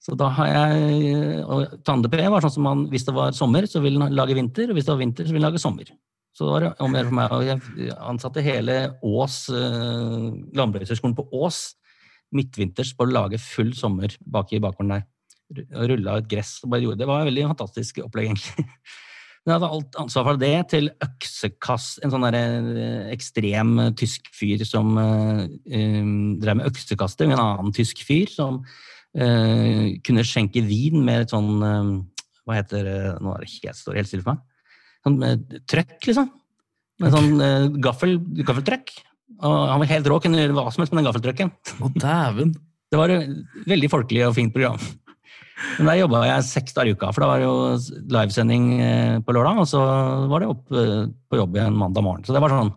[0.00, 3.66] Så da har jeg og Tande P var sånn som man, hvis det var sommer,
[3.68, 5.90] så ville han lage vinter, og hvis det var vinter, så ville han lage sommer.
[6.36, 7.34] Så det var det om å for meg.
[7.36, 11.60] Og jeg ansatte hele Ås, eh, landbrukshøgskolen på Ås,
[12.36, 15.06] midtvinters, på å lage full sommer bak i bakgården der.
[15.90, 17.04] Rulla ut gress og bare gjorde det.
[17.04, 18.68] Det var et veldig fantastisk opplegg, egentlig.
[19.40, 23.92] Men jeg hadde alt ansvar for det, til øksekast, en sånn der, eh, ekstrem eh,
[23.96, 25.46] tysk fyr som eh,
[26.42, 28.60] drev med øksekasting, en annen tysk fyr som
[29.18, 31.90] uh, kunne skjenke vin med et sånn uh,
[32.46, 34.70] Hva heter det, nå er det helt, står det helt stille for meg.
[35.06, 36.30] Sånn med trøkk, liksom.
[37.00, 38.94] Med sånn uh, gaffel, gaffeltrøkk.
[39.40, 41.52] Og han var helt rå, kunne gjøre hva som helst med den gaffeltrøkken.
[41.80, 42.56] Å, dæven!
[42.90, 44.80] Det var et veldig folkelig og fint program.
[45.78, 49.16] Men der jobba jeg seks dager i uka, for da var det jo livesending eh,
[49.24, 49.82] på lørdag, og så
[50.30, 52.24] var det opp eh, på jobb igjen mandag morgen.
[52.26, 52.72] Så det var sånn,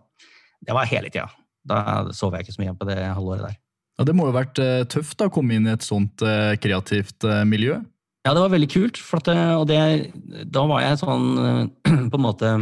[0.64, 1.28] det var hele tida.
[1.64, 1.78] Da
[2.16, 3.58] sov jeg ikke så mye på det halvåret der.
[3.98, 6.24] Ja, Det må jo ha vært eh, tøft da, å komme inn i et sånt
[6.60, 7.80] kreativt miljø.
[8.24, 9.28] Ja, det var veldig kult, for at,
[9.60, 9.80] og det,
[10.48, 11.26] da var jeg sånn
[12.10, 12.54] på en måte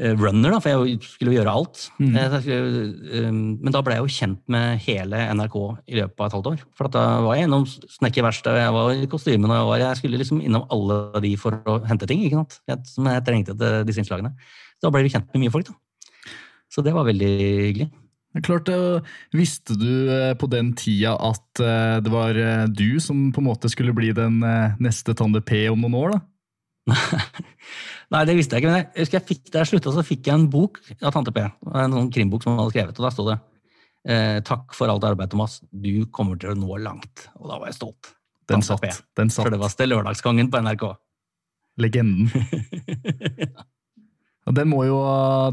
[0.00, 1.82] runner, da, for jeg skulle gjøre alt.
[2.00, 2.14] Mm.
[2.16, 6.26] Eh, skulle, eh, Men da ble jeg jo kjent med hele NRK i løpet av
[6.26, 6.64] et halvt år.
[6.72, 10.00] For at da var jeg innom snekkerverkstedet, jeg var i kostymen, og jeg, var, jeg
[10.00, 12.60] skulle liksom innom alle de for å hente ting ikke sant?
[12.72, 14.32] Jeg, som jeg trengte til disse innslagene.
[14.82, 15.76] Da ble vi kjent med mye folk, da.
[16.72, 17.32] Så det var veldig
[17.68, 17.90] hyggelig.
[18.40, 19.04] Klart, eh,
[19.36, 23.50] Visste du eh, på den tida at eh, det var eh, du som på en
[23.50, 26.16] måte skulle bli den eh, neste Tande P om noen år?
[26.16, 26.22] da?
[28.12, 30.28] Nei, det visste jeg ikke, men jeg husker jeg fikk, da jeg slutta, så fikk
[30.28, 31.46] jeg en bok av Tante P.
[31.72, 33.38] En sånn krimbok som han hadde skrevet, og der sto det
[34.08, 35.60] eh, 'Takk for alt arbeid, Thomas.
[35.72, 37.28] Du kommer til å nå langt'.
[37.40, 38.12] Og da var jeg stolt.
[38.50, 39.02] Den satt.
[39.16, 39.50] Den satt.
[39.52, 40.88] det var Ste Lørdagskongen på NRK.
[41.80, 42.28] Legenden.
[44.50, 44.96] Den må, jo,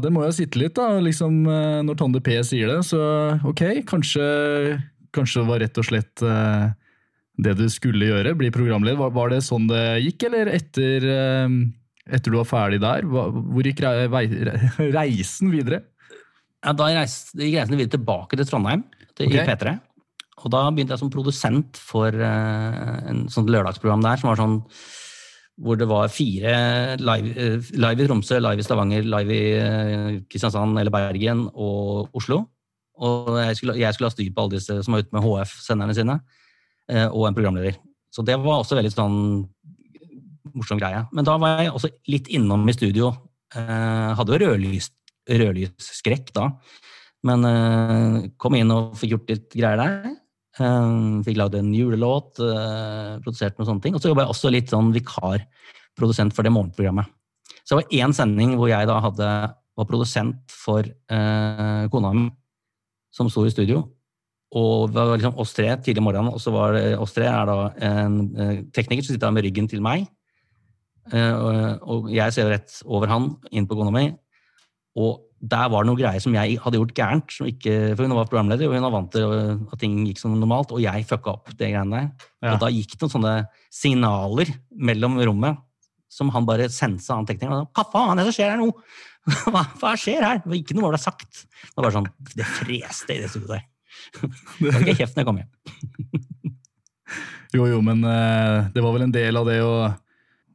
[0.02, 2.80] den må jo sitte litt, da, liksom, eh, når Tande P sier det.
[2.88, 2.98] Så
[3.46, 4.24] ok, kanskje,
[5.14, 6.72] kanskje det var rett og slett eh,
[7.38, 8.98] det du skulle gjøre, bli programleder.
[8.98, 11.54] Var, var det sånn det gikk, eller etter, eh,
[12.08, 13.04] etter du var ferdig der?
[13.06, 13.82] Hvor gikk
[14.98, 15.82] reisen videre?
[16.60, 18.84] Ja, da reiste, gikk reisen videre tilbake til Trondheim,
[19.16, 19.46] til, okay.
[19.48, 19.76] P3.
[20.40, 24.58] Og da begynte jeg som produsent for eh, en sånn lørdagsprogram der, som var sånn
[25.60, 26.52] hvor det var fire
[26.96, 32.16] live, eh, live i Tromsø, live i Stavanger, live i eh, Kristiansand eller Bergen og
[32.16, 32.46] Oslo.
[33.00, 35.96] Og jeg skulle, jeg skulle ha styr på alle disse som var ute med HF-senderne
[35.96, 36.18] sine,
[36.90, 37.78] og en programleder.
[38.12, 39.16] Så det var også veldig sånn
[40.56, 41.02] morsom greie.
[41.16, 43.12] Men da var jeg også litt innom i studio.
[43.54, 44.90] Eh, hadde jo rødlys,
[45.30, 46.48] rødlysskrekk da,
[47.26, 50.12] men eh, kom inn og fikk gjort litt greier der.
[50.60, 50.90] Eh,
[51.26, 53.96] fikk lagd en julelåt, eh, produsert noen sånne ting.
[53.96, 57.10] Og så jobba jeg også litt sånn vikarprodusent for det morgenprogrammet.
[57.64, 59.30] Så det var én sending hvor jeg da hadde,
[59.78, 62.28] var produsent for eh, kona mi,
[63.14, 63.84] som sto i studio.
[64.58, 67.46] Og det var liksom oss tre tidlig morgen og så var det oss tre er
[67.46, 70.08] da en eh, tekniker som sitter med ryggen til meg.
[71.08, 74.06] Eh, og, jeg ser rett over han, inn på kona mi.
[75.00, 77.32] Og der var det noe greier som jeg hadde gjort gærent.
[77.32, 80.36] Som ikke, for hun var programleder, og hun var vant til at ting gikk som
[80.36, 82.28] normalt, og jeg fucka opp det greiene der.
[82.44, 82.54] Ja.
[82.54, 83.34] Og da gikk det noen sånne
[83.72, 84.52] signaler
[84.90, 85.66] mellom rommet
[86.10, 87.68] som han bare sensa han teknikeren.
[87.76, 88.72] Hva faen er det som skjer her nå?
[89.52, 90.38] Hva, hva skjer her?
[90.40, 91.42] Det var ikke noe ble sagt.
[91.44, 93.66] Det var bare sånn, det freste i det studioet der.
[94.64, 95.50] Jeg ikke kjeft når jeg kom hjem.
[97.50, 99.74] Jo, jo, men eh, det var vel en del av det å,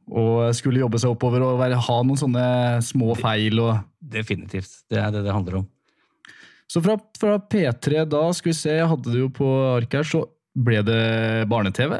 [0.06, 2.44] å skulle jobbe seg oppover og være, ha noen sånne
[2.86, 3.58] små feil.
[3.62, 4.84] og Definitivt.
[4.90, 5.66] Det er det det handler om.
[6.70, 10.08] Så fra, fra P3 da, skal vi se, jeg hadde det jo på arket her,
[10.08, 10.22] så
[10.66, 11.02] ble det
[11.50, 11.98] barne-TV.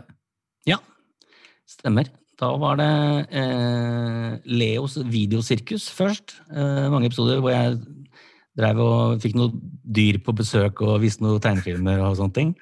[0.66, 0.80] Ja,
[1.70, 2.10] stemmer.
[2.36, 2.88] Da var det
[3.32, 6.36] eh, Leos videosirkus først.
[6.52, 7.78] Eh, mange episoder hvor jeg
[8.56, 9.56] drev og fikk noen
[9.96, 12.52] dyr på besøk og viste noen tegnefilmer og sånne ting.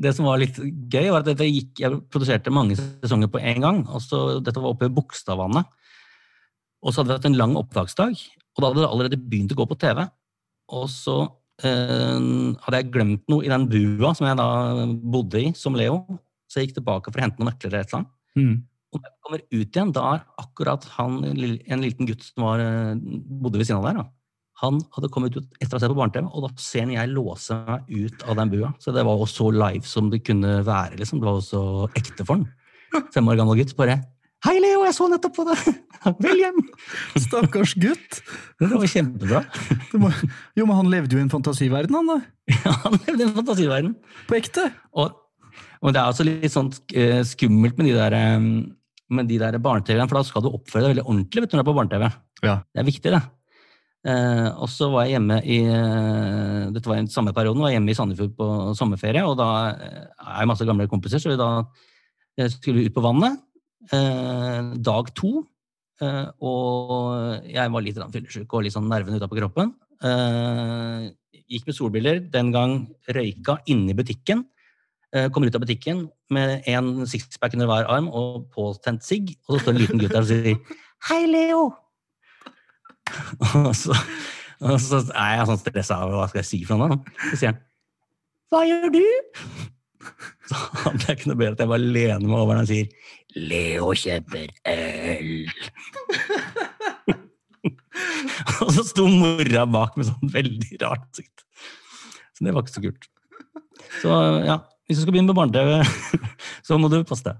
[0.00, 3.82] Det som var litt gøy, var at gikk, jeg produserte mange sesonger på en gang.
[3.88, 5.68] og så Dette var oppe i Bogstadvannet.
[6.80, 9.58] Og så hadde vi hatt en lang opptaksdag, og da hadde det allerede begynt å
[9.58, 10.00] gå på TV.
[10.72, 11.18] Og så
[11.66, 12.16] eh,
[12.64, 14.48] hadde jeg glemt noe i den bua som jeg da
[14.88, 16.00] bodde i som Leo.
[16.48, 18.14] Så jeg gikk tilbake for å hente noen nøkler eller et eller annet.
[18.40, 18.56] Mm.
[18.90, 22.64] Og når jeg kommer ut igjen, da er akkurat han, en liten gutt som var,
[22.64, 24.08] eh, bodde ved siden av der, da.
[24.60, 27.12] Han hadde kommet ut etter å ha sett på barne-TV, og da ser han jeg
[27.14, 28.72] låse meg ut av den bua.
[28.82, 31.20] Så det var jo så live som det kunne være, liksom.
[31.22, 31.62] Det var jo så
[31.96, 33.04] ekte for han.
[33.14, 34.00] Fem år gammel gutt bare
[34.40, 35.66] Hei, Leo, jeg så nettopp på deg!
[36.24, 36.60] Vel hjem!
[37.20, 38.20] Stakkars gutt!
[38.56, 39.42] Det var kjempebra.
[40.00, 40.08] Må,
[40.56, 42.16] jo, men han levde jo i en fantasiverden, han da.
[42.64, 43.92] Ja, Han levde i en fantasiverden.
[44.30, 44.70] På ekte.
[44.96, 45.12] Og,
[45.84, 48.48] og det er også litt sånn eh, skummelt med de der eh,
[49.10, 51.60] med de der barne-TV-ene, for da skal du oppføre deg veldig ordentlig vet du, når
[51.60, 52.08] du er på barne-TV.
[52.46, 52.56] Ja.
[52.64, 53.22] Det er viktig, det.
[54.00, 57.76] Eh, og så var jeg hjemme i eh, Dette var den samme perioden, var jeg
[57.76, 58.46] hjemme i Sandefjord på
[58.78, 61.50] sommerferie, og da eh, er jeg masse gamle kompiser, så vi da
[62.40, 63.42] eh, skulle ut på vannet.
[63.92, 65.42] Eh, dag to.
[66.00, 69.74] Eh, og jeg var litt fyllesyk og litt sånn nervene utapå kroppen.
[70.00, 71.10] Eh,
[71.50, 72.78] gikk med solbriller, den gang
[73.12, 74.46] røyka inne i butikken.
[75.12, 79.58] Eh, kommer ut av butikken med en sixpack under hver arm og påtent sigg, og
[79.58, 80.56] så står en liten gutt der og sier
[81.04, 81.89] 'Hei, Leo'.
[83.60, 83.96] Og så,
[84.60, 86.98] og så er jeg sånn stressa av hva skal jeg si for noe.
[87.30, 87.60] Så sier han
[88.50, 89.22] 'Hva gjør du?'
[90.50, 92.86] Så hadde jeg ikke noe bedre at jeg bare lener meg over når han sier
[93.36, 95.54] 'Leo kjøper øl'.
[98.64, 101.46] og så sto mora bak med sånn veldig rart ansikt.
[102.36, 103.08] Så det var ikke så kult.
[104.00, 105.70] Så ja, hvis du skal begynne med barne-TV,
[106.66, 107.36] så må du passe deg.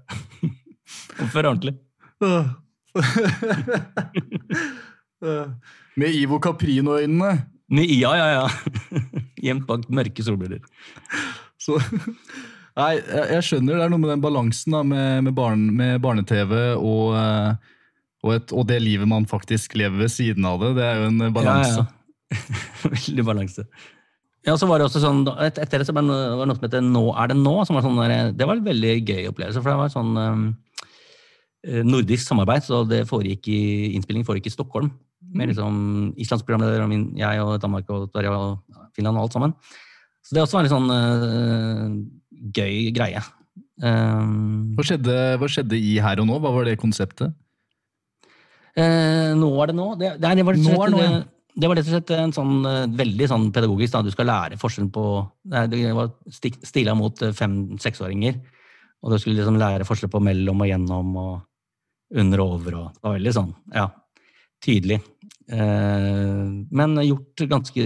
[1.21, 1.75] Oppføre ordentlig.
[5.21, 7.31] Med Ivo Caprino-øynene.
[7.71, 8.99] Ja, ja, ja.
[9.45, 10.63] Gjemt bak mørke solbriller.
[11.61, 11.77] Så
[12.71, 16.53] Nei, jeg, skjønner det er noe med den balansen da, med, med, barn, med barne-TV
[16.79, 17.73] og, eh,
[18.23, 20.69] og, et, og det livet man faktisk lever ved siden av det.
[20.79, 21.83] Det er jo en balanse.
[21.83, 22.37] Ja, ja.
[22.93, 23.67] Veldig balanse.
[24.47, 26.81] Ja, så var det også sånn, et- Etter det så var det noe som heter
[26.85, 27.57] Nå er det nå.
[27.67, 29.61] Som var sånn der, det var en veldig gøy opplevelse.
[29.61, 30.45] For det var sånn um,
[31.67, 33.61] eh, nordisk samarbeid, så det foregikk i,
[33.97, 34.89] innspilling foregikk i Stockholm.
[35.31, 35.75] Med liksom
[36.19, 39.53] Islands programleder, og min, jeg og Danmark og Sverige og Finland og alt sammen.
[40.21, 41.93] Så det også var en litt sånn uh,
[42.57, 43.21] gøy greie.
[43.81, 46.39] Um, Hva skjedde, hva skjedde i Her og nå?
[46.43, 47.33] Hva var det konseptet?
[48.77, 49.87] Uh, nå er det nå.
[49.99, 52.55] Det, det, det, var, rett og slett- er det, var rett og slett en sånn
[52.99, 53.95] veldig sånn pedagogisk.
[53.95, 54.03] Da.
[54.05, 55.05] Du skal lære forskjellen på
[55.51, 56.13] Det var
[56.69, 58.39] stila mot fem-seksåringer.
[59.01, 62.77] Og du skulle liksom lære forskjell på mellom og gjennom og under og over.
[62.77, 63.87] Og, det var veldig sånn, ja,
[64.63, 65.01] tydelig.
[65.51, 67.85] Eh, men gjort ganske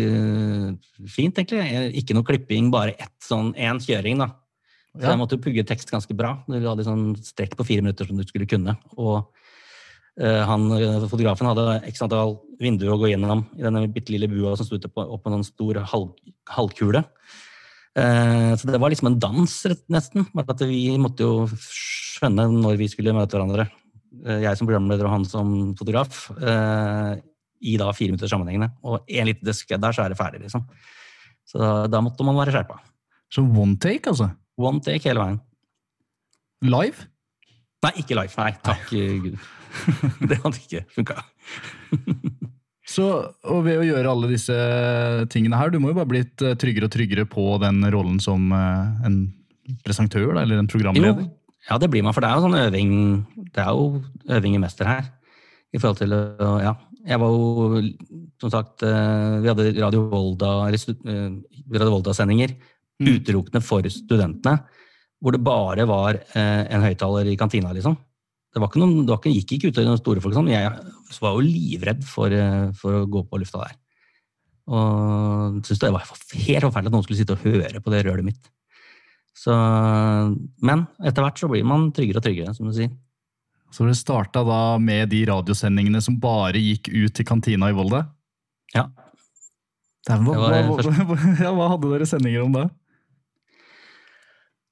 [1.09, 1.61] fint, egentlig.
[1.63, 4.31] Eh, Ikke noe klipping, bare ett sånn én kjøring, da.
[4.95, 6.37] Så jeg måtte jo pugge tekst ganske bra.
[6.47, 8.77] Du hadde sånn strekk på fire minutter som du skulle kunne.
[8.95, 9.25] Og
[10.21, 10.69] eh, han,
[11.11, 14.79] fotografen hadde x antall vinduer å gå gjennom i denne bitte lille bua som sto
[14.79, 16.13] oppå opp på en stor halv,
[16.47, 17.01] halvkule.
[17.99, 19.57] Eh, så det var liksom en dans,
[19.91, 20.29] nesten.
[20.31, 23.67] Bare at vi måtte jo skjønne når vi skulle møte hverandre.
[24.25, 26.29] Jeg som programleder og han som fotograf.
[27.65, 28.69] I da fire minutter sammenhengende.
[28.85, 30.65] Og en liten skred der, så er det ferdig, liksom.
[31.49, 31.59] Så
[31.91, 32.79] da, måtte man være skjerpa.
[33.33, 34.29] Så one take, altså?
[34.61, 35.39] One take hele veien.
[36.65, 37.07] Live?
[37.85, 38.33] Nei, ikke live.
[38.39, 39.35] Nei, takk Gud.
[40.29, 41.17] Det hadde ikke funka.
[42.85, 43.05] Så,
[43.49, 44.55] og ved å gjøre alle disse
[45.33, 48.45] tingene her, du må jo bare blitt eh, tryggere og tryggere på den rollen som
[48.53, 49.15] eh, en
[49.85, 51.25] presentør, da, eller en Jo, programleder.
[51.65, 52.91] ja, det blir man, for det er jo sånn øving
[53.55, 54.03] Det er jo
[54.37, 55.07] øving i mester her.
[55.73, 56.75] I forhold til å Ja.
[57.05, 57.81] Jeg var jo,
[58.41, 61.29] som sagt eh, Vi hadde Radio Volda, eh,
[61.69, 62.55] Volda-sendinger
[62.95, 63.09] Mm.
[63.19, 64.61] utelukkende for studentene.
[65.19, 67.97] Hvor det bare var eh, en høyttaler i kantina, liksom.
[68.53, 70.35] Det var ikke noen, det ikke, gikk ikke ut til noen store folk.
[70.37, 70.47] Sånn.
[70.47, 70.69] Jeg
[71.19, 72.31] var jo livredd for,
[72.79, 73.75] for å gå på lufta der.
[74.71, 78.29] Og syntes det var helt forferdelig at noen skulle sitte og høre på det rølet
[78.31, 78.47] mitt.
[79.35, 79.51] Så,
[80.63, 82.93] men etter hvert så blir man tryggere og tryggere, som du sier.
[83.73, 88.05] Så det starta da med de radiosendingene som bare gikk ut til kantina i Volda?
[88.75, 88.87] Ja.
[90.05, 92.67] Dæven, hva, Det var hva, hva, ja, hva hadde dere sendinger om da?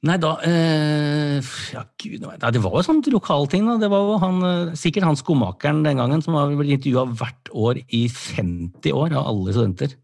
[0.03, 3.67] Nei, da eh, Ja, gud, nei, det var jo sånne lokalting.
[3.69, 3.77] da.
[3.79, 7.51] Det var jo han, eh, sikkert han skomakeren den gangen som har blitt intervjua hvert
[7.55, 9.95] år i 50 år av alle studenter.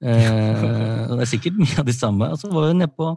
[0.00, 0.64] Eh,
[1.12, 2.30] det er sikkert mye av de samme.
[2.32, 3.12] Og så var vi nede på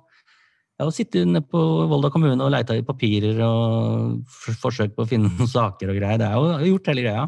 [0.77, 1.59] jeg har sittet nede på
[1.89, 5.97] Volda kommune og leita i papirer og for- forsøkt på å finne noen saker og
[5.97, 6.19] greier.
[6.21, 7.27] Det er jo gjort hele greia.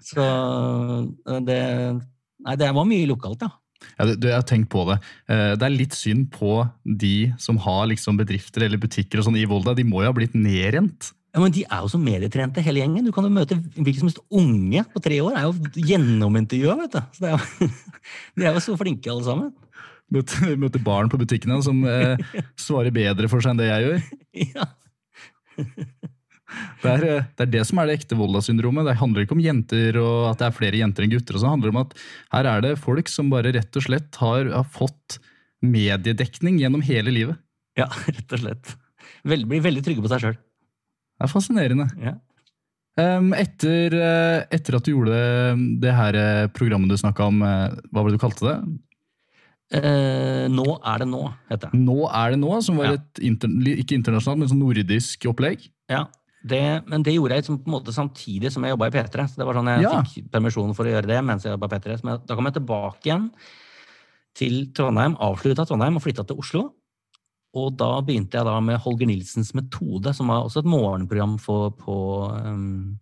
[0.00, 1.60] Så eh, det
[2.40, 3.50] Nei, det var mye lokalt, ja.
[3.98, 4.94] Ja, du, jeg har tenkt på det.
[5.28, 6.54] Eh, Det er litt synd på
[6.84, 9.74] de som har liksom bedrifter eller butikker og sånn i Volda.
[9.76, 11.10] De må jo ha blitt nedrent.
[11.34, 13.04] Ja, men De er jo så medietrente, hele gjengen.
[13.06, 15.36] Du kan jo møte hvilken som helst unge på tre år.
[15.36, 17.00] er jo gjennomintervjua, vet du.
[17.18, 17.68] Så det er jo,
[18.40, 19.52] de er jo så flinke, alle sammen.
[20.10, 22.18] Møter, møter barn på butikkene som eh,
[22.58, 24.00] svarer bedre for seg enn det jeg gjør.
[24.56, 24.70] Ja.
[26.80, 28.88] Det er, eh, det er det som er det ekte Volda-syndromet.
[28.88, 31.36] Det handler ikke om jenter og at det er flere jenter enn gutter.
[31.36, 31.44] og.
[31.44, 31.96] Det handler om at
[32.34, 35.20] her er det folk som bare rett og slett har, har fått
[35.60, 37.40] mediedekning gjennom hele livet.
[37.78, 38.74] ja, rett og slett.
[39.28, 40.36] Vel, blir veldig trygge på seg sjøl.
[40.40, 41.88] Det er fascinerende.
[42.00, 42.16] Ja.
[43.00, 45.18] Etter, eh, etter at du gjorde
[45.80, 48.56] det her eh, programmet du snakka om, hva var det du kalte det?
[49.72, 51.78] Eh, nå er det nå, heter det.
[51.78, 52.92] Nå er det nå, som var Ja.
[52.98, 55.68] et inter, ikke internasjonalt, men sånn nordisk opplegg.
[55.88, 56.06] Ja.
[56.42, 59.28] Det, men det gjorde jeg liksom på en måte samtidig som jeg jobba i P3.
[59.28, 60.02] Så det var sånn Jeg Ja.
[60.02, 62.00] fikk permisjon for å gjøre det mens jeg jobba i P3.
[62.00, 63.30] Så da kom jeg tilbake igjen
[64.34, 66.72] til Trondheim, avslutta Trondheim og flytta til Oslo.
[67.54, 71.70] Og da begynte jeg da med Holger Nilsens metode, som var også et morgenprogram for,
[71.72, 72.98] på, um,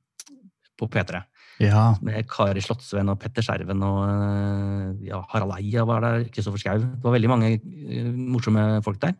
[0.79, 1.23] på P3.
[1.59, 1.97] Ja.
[2.07, 6.79] Med Kari Slottsveen og Petter Skjerven og eh, ja, Harald Eia var der, Kristoffer Schau.
[6.85, 9.17] Det var veldig mange eh, morsomme folk der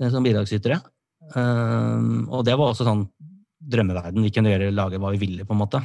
[0.00, 0.80] eh, som bidragsytere.
[1.32, 3.04] Og det var også sånn
[3.72, 4.24] drømmeverden.
[4.24, 5.78] Vi kunne gjøre, lage hva vi ville, på en måte.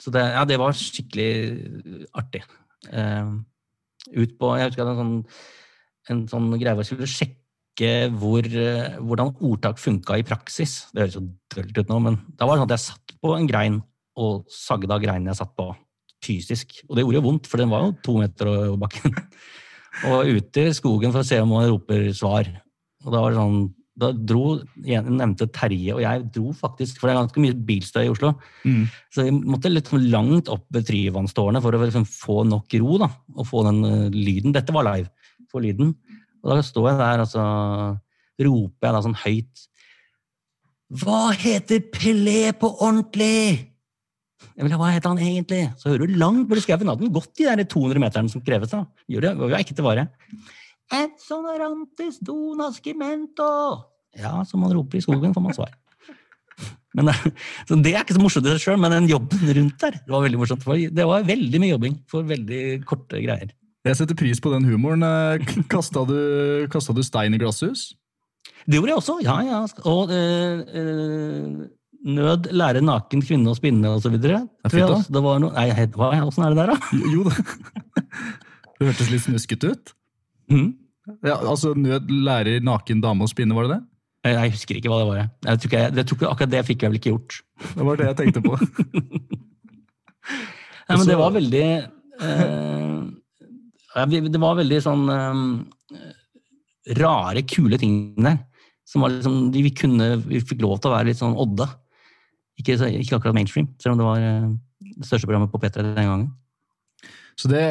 [0.00, 2.44] Så det, ja, det var skikkelig artig.
[2.86, 5.18] Ut på Jeg husker jeg hadde en sånn,
[6.14, 7.39] en sånn greie hvor jeg skulle sjekke
[7.78, 10.90] hvor, eh, hvordan ordtak funka i praksis.
[10.92, 13.36] Det høres jo dølt ut nå, men da var det sånn at jeg satt på
[13.36, 13.82] en grein
[14.16, 15.74] og sagde av greinen jeg satt på,
[16.20, 16.82] fysisk.
[16.88, 19.14] Og det gjorde jo vondt, for den var jo to meter over bakken.
[20.10, 22.50] og ute i skogen for å se om man roper svar.
[23.04, 27.08] Og da var det sånn da dro, jeg nevnte Terje og jeg dro faktisk, for
[27.08, 28.86] det er ganske mye bilstøy i Oslo, Mm.
[29.12, 32.98] så vi måtte litt sånn langt opp ved Tryvannstårnet for å liksom få nok ro
[32.98, 34.52] da, og få den uh, lyden.
[34.52, 35.10] Dette var live,
[35.50, 35.94] få lyden.
[36.40, 37.42] Og da står jeg der, og så
[38.40, 39.66] roper jeg da sånn høyt
[41.02, 43.66] Hva heter Pelé på ordentlig?
[44.56, 45.60] Vil, hva heter han egentlig?
[45.78, 46.88] Så hører du langt borti skauen.
[46.88, 48.80] Hadde den gått de der 200 meterne som kreves, da.
[49.12, 50.06] Gjør det, var jo til vare.
[50.90, 53.46] Edson Arantes do nascimento.
[54.18, 55.76] Ja, som man roper i skogen, får man svar.
[56.96, 57.32] Men, det-
[57.68, 60.10] så det er ikke så morsomt i seg sjøl, men den jobben rundt der, det
[60.16, 60.66] var veldig morsomt.
[60.96, 63.52] Det var veldig mye jobbing for veldig korte greier.
[63.88, 65.02] Jeg setter pris på den humoren.
[65.06, 66.16] Eh, Kasta du,
[66.68, 67.80] du stein i glasshus?
[68.68, 69.60] Det gjorde jeg også, ja, ja.
[69.88, 71.44] Og øh, øh,
[72.04, 74.12] nød lære naken kvinne å spinne også.
[74.12, 76.76] Det var noe, nei, hva, åssen er det der, da?
[77.14, 77.32] Jo, da.
[78.80, 79.90] Det hørtes litt snuskete ut.
[80.48, 80.70] Mm.
[81.26, 83.80] Ja, altså Nød lærer naken dame å spinne, var det det?
[84.30, 85.16] Jeg, husker ikke hva det var.
[85.18, 85.28] jeg.
[85.44, 87.32] Jeg tror jeg, jeg tror ikke akkurat det fikk jeg vel ikke gjort.
[87.74, 88.52] Det var det jeg tenkte på.
[90.90, 93.00] Nei, men det var veldig eh,
[93.94, 95.44] Det var veldig sånn um,
[97.00, 98.38] rare, kule ting der.
[98.88, 101.66] Som var liksom, de, vi, kunne, vi fikk lov til å være litt sånn Odde.
[102.60, 104.48] Ikke, ikke akkurat mainstream, selv om det var eh,
[104.98, 106.26] det største programmet på P3 den gangen.
[107.38, 107.62] Så det,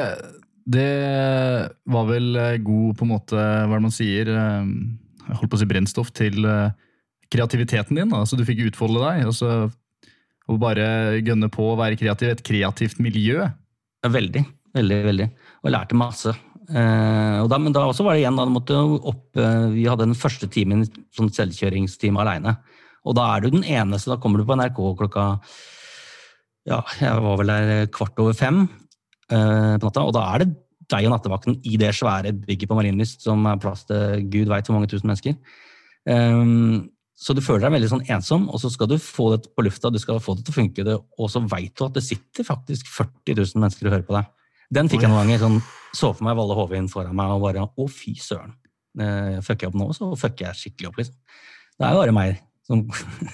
[0.65, 0.88] det
[1.86, 5.60] var vel eh, god, på en måte, hva er det man sier Jeg holdt på
[5.60, 6.47] å si brennstoff til
[7.29, 8.10] kreativiteten din.
[8.10, 9.27] da, Så du fikk utfolde deg.
[9.29, 9.69] Og så
[10.49, 12.34] og bare gønne på å være kreativ.
[12.34, 13.45] Et kreativt miljø.
[13.99, 14.45] Ja, Veldig,
[14.77, 15.27] veldig, veldig.
[15.63, 16.34] Og lærte masse.
[16.69, 20.05] Eh, og da, men da også var det igjen, da måtte opp eh, Vi hadde
[20.05, 20.84] den første timen,
[21.15, 22.60] sånn selvkjøringstime aleine.
[23.08, 24.12] Og da er du den eneste.
[24.12, 25.25] Da kommer du på NRK klokka
[26.69, 30.05] Ja, jeg var vel der kvart over fem eh, på natta.
[30.05, 30.51] Og da er det
[30.89, 34.65] deg og nattevakten i det svære bygget på Marienlyst som er plass til gud veit
[34.65, 35.36] hvor mange tusen mennesker.
[36.10, 39.65] Um, så du føler deg veldig sånn ensom, og så skal du få det på
[39.65, 42.05] lufta, du skal få det til å funke, det, og så veit du at det
[42.05, 44.29] sitter faktisk 40 000 mennesker og hører på deg.
[44.73, 45.39] Den fikk jeg noen ganger.
[45.41, 45.62] sånn,
[45.97, 48.53] Så for meg Valle Hovin foran meg og bare Å, fy søren.
[48.99, 51.15] Eh, fucker jeg opp nå, så fucker jeg skikkelig opp, liksom.
[51.79, 52.84] Det er jo bare meg som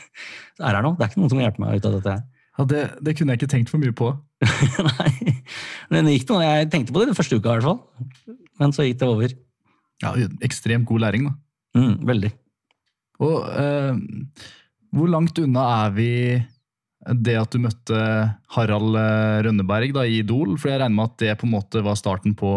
[0.64, 0.94] er her nå.
[0.96, 2.24] Det er ikke noen som hjelper meg ut av dette her.
[2.56, 4.14] Ja, det, det kunne jeg ikke tenkt for mye på.
[4.90, 5.34] Nei.
[5.92, 6.46] Men det gikk noe.
[6.46, 8.38] Jeg tenkte på det den første uka, i hvert fall.
[8.62, 9.34] Men så gikk det over.
[10.04, 10.14] Ja,
[10.46, 11.36] Ekstremt god læring, da.
[11.76, 12.32] Mm, veldig.
[13.26, 14.00] Og eh,
[14.96, 16.10] hvor langt unna er vi
[17.14, 17.98] det at du møtte
[18.56, 20.56] Harald eh, Rønneberg da, i Idol?
[20.58, 22.54] For jeg regner med at det på en måte var starten på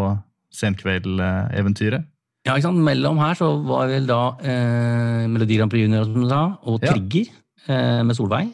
[0.54, 2.06] Senkveld-eventyret?
[2.46, 2.80] Ja, ikke sant?
[2.80, 6.80] Mellom her så var vel da eh, Melodi Grand Prix Junior som du sa, og
[6.86, 6.94] Ja.
[6.94, 7.28] Trigger
[7.68, 8.48] eh, med Solveig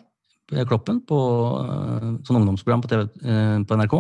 [0.55, 1.19] eh, Kloppen på
[1.63, 3.95] eh, sånn ungdomsprogram på, TV, eh, på NRK.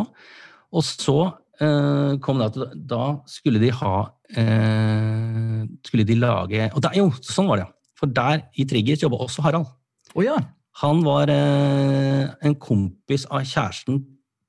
[0.75, 1.19] Og så
[1.63, 3.95] eh, kom det at da skulle de ha
[4.35, 7.73] eh, Skulle de lage Og der, jo, sånn var det, ja.
[8.01, 9.71] For der i Trigger jobba også Harald.
[10.17, 10.35] Oh, ja!
[10.83, 14.01] Han var eh, en kompis av kjæresten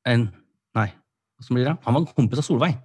[0.09, 0.27] en,
[0.75, 0.87] Nei,
[1.39, 1.75] hva blir det?
[1.85, 2.75] Han var en kompis av Solveig.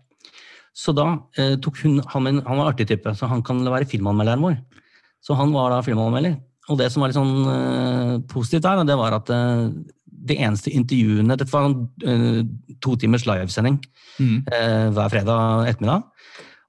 [0.76, 1.06] Så da
[1.40, 4.44] eh, tok hun han, en- han var en artig type, så han kan være filmanmelderen
[4.44, 4.58] vår.
[5.24, 6.36] Så han var da filmanmelder.
[6.70, 9.64] Og det som var litt sånn eh, positivt der, det var at eh,
[10.30, 13.80] de eneste intervjuene Dette var en eh, to timers livesending
[14.20, 14.42] Mm.
[14.52, 16.02] eh, hver fredag ettermiddag.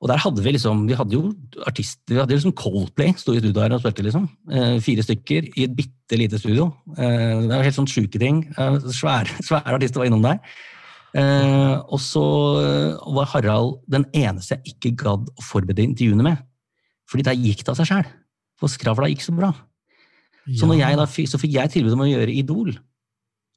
[0.02, 1.30] Og der hadde vi liksom Vi hadde jo
[1.70, 4.28] artister Vi hadde liksom Coldplay sto i studio her og spilte, liksom.
[4.50, 6.72] Eh, fire stykker i et bitte lite studio.
[6.98, 8.44] Eh, det var helt sånn sjuke ting.
[8.58, 10.42] Eh, svære, svære artister var innom der.
[11.12, 12.24] Eh, og så
[12.64, 16.46] eh, var Harald den eneste jeg ikke gadd å forberede intervjuene med.
[17.12, 18.14] Fordi der gikk det av seg sjæl.
[18.60, 19.52] For skravla gikk så bra.
[20.50, 22.74] Så, når jeg da, så fikk jeg tilbud om å gjøre Idol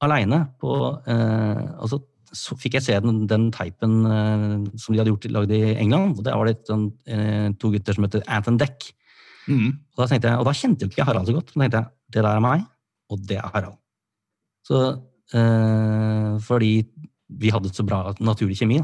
[0.05, 0.41] aleine.
[0.61, 1.95] Eh, og
[2.37, 4.45] så, fikk jeg se den, den teipen eh,
[4.81, 6.19] som de hadde gjort, lagd i England.
[6.19, 8.91] og Der var det et, sånn, eh, to gutter som heter Anton Deck.
[9.47, 9.71] Mm.
[9.95, 11.55] Og da, jeg, og da kjente jo ikke Harald så godt.
[11.55, 12.67] Men tenkte jeg, det der er meg,
[13.13, 13.79] og det er Harald.
[14.65, 14.83] Så,
[15.37, 16.75] eh, fordi
[17.35, 18.81] vi hadde så bra naturlig kjemi.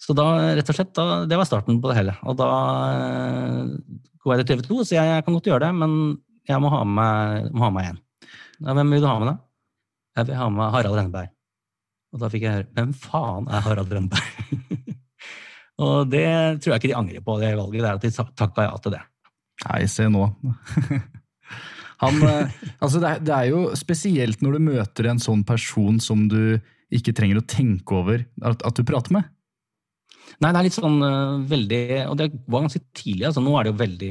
[0.00, 2.16] Så da, rett og slett, da, det var starten på det hele.
[2.28, 2.50] Og da
[2.92, 3.60] eh,
[4.24, 5.98] går jeg til TV 2 og sier jeg, jeg kan godt gjøre det, men
[6.48, 8.02] jeg må ha med, må ha med en.
[8.60, 9.38] Ja, hvem vil du ha med, da?
[10.18, 11.33] Jeg vil ha med Harald Renneberg.
[12.14, 14.94] Og da fikk jeg høre Hvem faen er Harald Brøndberg?
[15.84, 16.28] og det
[16.62, 17.80] tror jeg ikke de angrer på, det valget.
[17.80, 19.02] Det er at de takka ja til det.
[19.64, 20.28] Nei, se nå.
[22.02, 26.00] Han, eh, altså det, er, det er jo spesielt når du møter en sånn person
[26.02, 26.58] som du
[26.94, 29.30] ikke trenger å tenke over at, at du prater med.
[30.42, 33.26] Nei, det er litt sånn uh, veldig Og det var ganske tidlig.
[33.28, 34.08] altså Nå er det jo veldig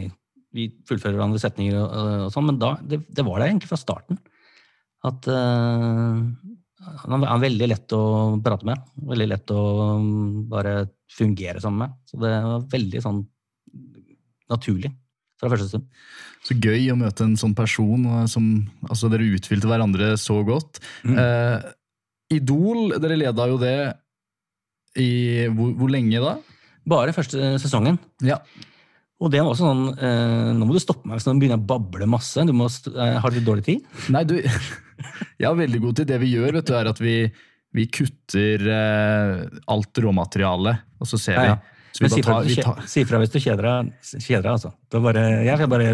[0.55, 3.79] Vi fullfører hverandre setninger og, og sånn, men da, det, det, var det egentlig fra
[3.81, 4.19] starten.
[5.03, 6.21] At uh,
[6.83, 8.01] han er veldig lett å
[8.43, 8.81] prate med.
[9.09, 9.61] Veldig lett å
[9.97, 11.95] um, bare fungere sammen med.
[12.09, 13.21] Så det var veldig sånn
[14.51, 14.91] naturlig
[15.39, 15.87] fra første stund.
[16.43, 18.49] Så gøy å møte en sånn person som
[18.89, 20.81] altså Dere utfylte hverandre så godt.
[21.07, 21.17] Mm.
[21.19, 21.71] Eh,
[22.37, 23.77] Idol, dere leda jo det
[24.99, 25.09] i
[25.53, 26.35] hvor, hvor, lenge da?
[26.89, 27.97] Bare første sesongen.
[28.25, 28.39] Ja.
[29.21, 32.07] Og det var sånn eh, Nå må du stoppe meg hvis du begynner å bable
[32.09, 32.43] masse.
[32.47, 33.85] Du må, eh, har du dårlig tid?
[34.13, 36.09] Nei, du Jeg har veldig god tid.
[36.09, 37.17] Det vi gjør, vet du, er at vi,
[37.75, 41.55] vi kutter eh, alt råmaterialet, og så ser ja, ja.
[41.57, 41.69] vi.
[41.93, 42.85] Så vi si, fra, tar...
[42.89, 44.71] si fra hvis du kjeder deg, altså.
[44.97, 45.89] Bare, jeg skal bare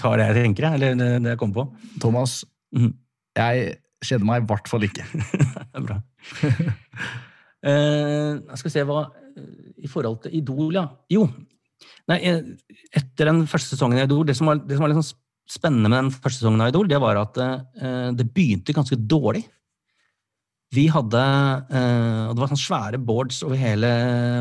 [0.00, 1.94] ta det jeg tenker, eller det jeg kommer på.
[2.02, 2.42] Thomas,
[2.76, 2.90] mm.
[3.40, 5.06] jeg kjeder meg i hvert fall ikke.
[5.70, 5.96] det er bra.
[7.68, 9.06] uh, skal vi se hva
[9.80, 10.84] I forhold til Idol, ja.
[11.12, 11.24] Jo.
[12.10, 12.42] Nei, eh,
[12.96, 15.08] etter den første sesongen i Idol, det som var, det som var liksom
[15.50, 19.42] spennende med den første sesongen av Idol, det var at uh, det begynte ganske dårlig.
[20.70, 23.90] Vi hadde uh, Det var sånne svære boards over hele,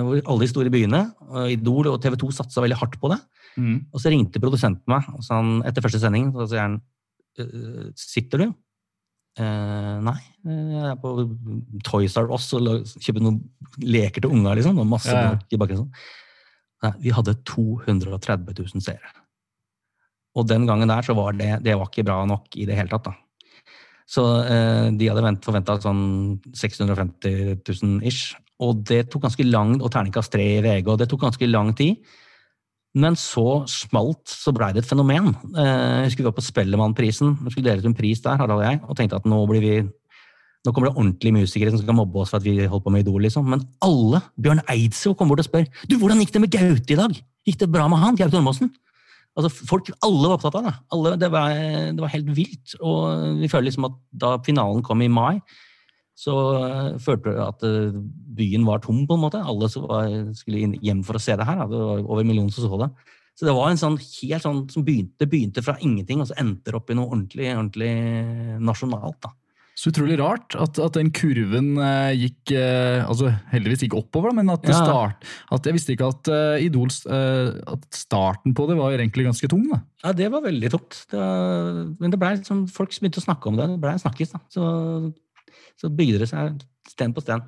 [0.04, 1.02] over alle de store byene.
[1.56, 3.18] Idol og TV 2 satsa veldig hardt på det.
[3.58, 3.76] Mm.
[3.90, 6.80] Og så ringte produsenten meg og sa han, etter første sending så sier han,
[7.96, 8.50] Sitter du?
[9.40, 11.14] Uh, nei, jeg er på
[11.88, 13.38] Toys R Us og kjøper noen
[13.80, 14.82] leker til unga, liksom.
[14.82, 15.38] Og masse ja.
[15.48, 15.94] i bakgrunnen.
[16.86, 19.16] Nei, vi hadde 230 000 seere.
[20.38, 22.92] Og den gangen der så var det, det var ikke bra nok i det hele
[22.92, 23.10] tatt.
[23.10, 23.16] da.
[24.10, 28.34] Så eh, de hadde forventa sånn 650 000 ish.
[28.60, 31.72] Og det tok ganske lang og terningkast tre i VG, og det tok ganske lang
[31.78, 32.00] tid.
[33.00, 35.30] Men så smalt, så blei det et fenomen.
[35.54, 35.70] Eh,
[36.02, 37.36] jeg husker vi var på Spellemannprisen.
[37.46, 39.76] Skulle dele ut en pris der, Harald og jeg, og tenkte at nå, blir vi,
[40.66, 43.05] nå kommer det ordentlige musikere som skal mobbe oss for at vi holdt på med
[43.05, 43.22] Idol.
[43.24, 43.47] liksom.
[43.47, 46.99] Men alle, Bjørn Eidsvåg kommer bort og spør du, hvordan gikk det med Gaute i
[46.99, 47.16] dag.
[47.47, 48.18] Gikk det bra med han?
[48.20, 48.72] Gaute Ormåsen?
[49.39, 50.76] Altså, folk, Alle var opptatt av det.
[50.91, 51.55] Alle, det, var,
[51.95, 52.76] det var helt vilt.
[52.84, 55.39] Og vi føler liksom at da finalen kom i mai,
[56.20, 57.95] så uh, følte vi at uh,
[58.36, 59.39] byen var tom, på en måte.
[59.39, 61.64] Alle var, skulle hjem for å se det her.
[61.72, 62.89] Det var over en million som så det.
[63.39, 66.76] Så det var en sånn helt sånn som begynte, begynte fra ingenting, og så endte
[66.76, 67.93] opp i noe ordentlig, ordentlig
[68.60, 69.22] nasjonalt.
[69.24, 69.32] da.
[69.80, 74.52] Så utrolig rart at, at den kurven uh, gikk altså Heldigvis gikk oppover, da, men
[74.52, 74.76] at, ja.
[74.76, 75.24] start,
[75.56, 79.64] at jeg visste ikke at uh, Idol at starten på det var egentlig ganske tung.
[79.72, 79.80] da.
[80.04, 81.00] Ja, det var veldig tungt.
[81.08, 83.70] Det var, men det ble liksom, folk begynte å snakke om det.
[83.72, 84.36] Det ble snakkes.
[84.36, 84.44] da.
[84.52, 84.68] Så
[85.80, 86.60] så bygde det seg
[86.90, 87.46] sten på sten.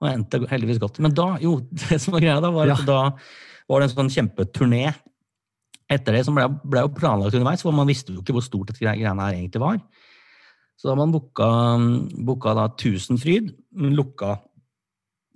[0.00, 0.98] Og endte heldigvis godt.
[1.04, 3.00] Men da, jo, det som var greia da, var at da
[3.70, 4.88] var det en sånn kjempeturné
[5.90, 8.70] etter det, som ble, ble jo planlagt underveis, for man visste jo ikke hvor stort
[8.70, 9.80] dette greiene her egentlig var.
[10.80, 11.46] Så da har man booka,
[12.24, 14.38] booka da men lukka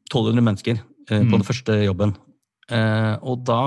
[0.08, 1.28] 1200 mennesker eh, mm.
[1.28, 2.14] på den første jobben.
[2.72, 3.60] Eh, og, da,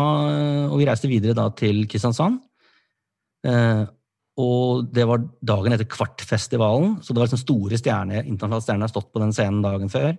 [0.72, 2.40] og vi reiste videre da til Kristiansand.
[3.46, 3.84] Eh,
[4.42, 8.94] og det var dagen etter Kvartfestivalen, så det var liksom store stjerner, internasjonale stjerner har
[8.94, 10.18] stått på den scenen dagen før.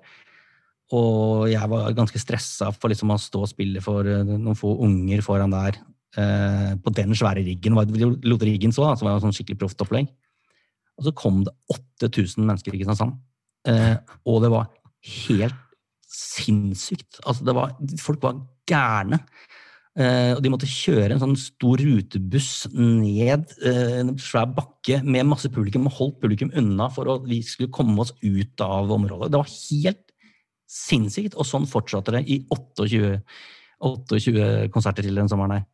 [0.95, 4.77] Og jeg var ganske stressa for liksom å stå og spille for eh, noen få
[4.87, 5.83] unger foran der.
[6.19, 7.75] Eh, på den svære riggen.
[7.77, 10.09] Lot riggen så, da, som var en sånn skikkelig proft opplegg.
[10.99, 11.55] Og så kom det
[12.03, 13.17] 8000 mennesker i Kristiansand.
[13.69, 13.97] Eh,
[14.27, 14.69] og det var
[15.29, 15.65] helt
[16.09, 17.21] sinnssykt.
[17.25, 19.21] Altså, det var, folk var gærne.
[19.99, 25.27] Eh, og de måtte kjøre en sånn stor rutebuss ned eh, en svær bakke med
[25.27, 29.33] masse publikum og holdt publikum unna for at vi skulle komme oss ut av området.
[29.35, 30.05] Det var helt
[30.69, 33.17] sinnssykt, og sånn fortsatte det i 28,
[33.89, 35.67] 28 konserter til den sommeren her.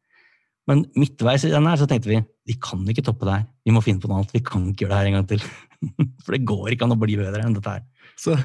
[0.71, 3.45] Men midtveis i den her så tenkte vi vi kan ikke toppe det her.
[3.65, 4.33] Vi må finne på noe annet.
[4.37, 5.45] Vi kan ikke gjøre det her en gang til.
[6.25, 7.85] For det går ikke an å bli bedre enn dette her.
[8.21, 8.37] Så,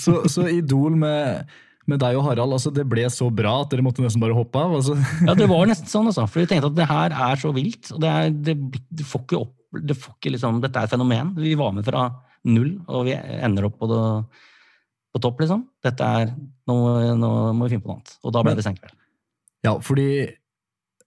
[0.00, 1.48] så, så Idol med
[1.90, 4.60] med deg og Harald, altså det ble så bra at dere måtte nesten bare hoppe
[4.60, 4.72] av?
[4.78, 4.96] Altså.
[5.26, 6.24] ja, det var nesten sånn, altså.
[6.30, 7.90] For vi tenkte at det her er så vilt.
[7.92, 8.54] og det, er, det,
[8.88, 11.34] det får ikke opp, det får ikke liksom, Dette er et fenomen.
[11.36, 12.06] Vi var med fra
[12.48, 14.00] null, og vi ender opp på, det,
[15.12, 15.66] på topp, liksom.
[15.84, 16.32] Dette er,
[16.70, 16.78] nå,
[17.20, 18.16] nå, må vi finne på noe annet.
[18.24, 18.96] Og da ble det senkveld.
[19.64, 20.08] Ja, fordi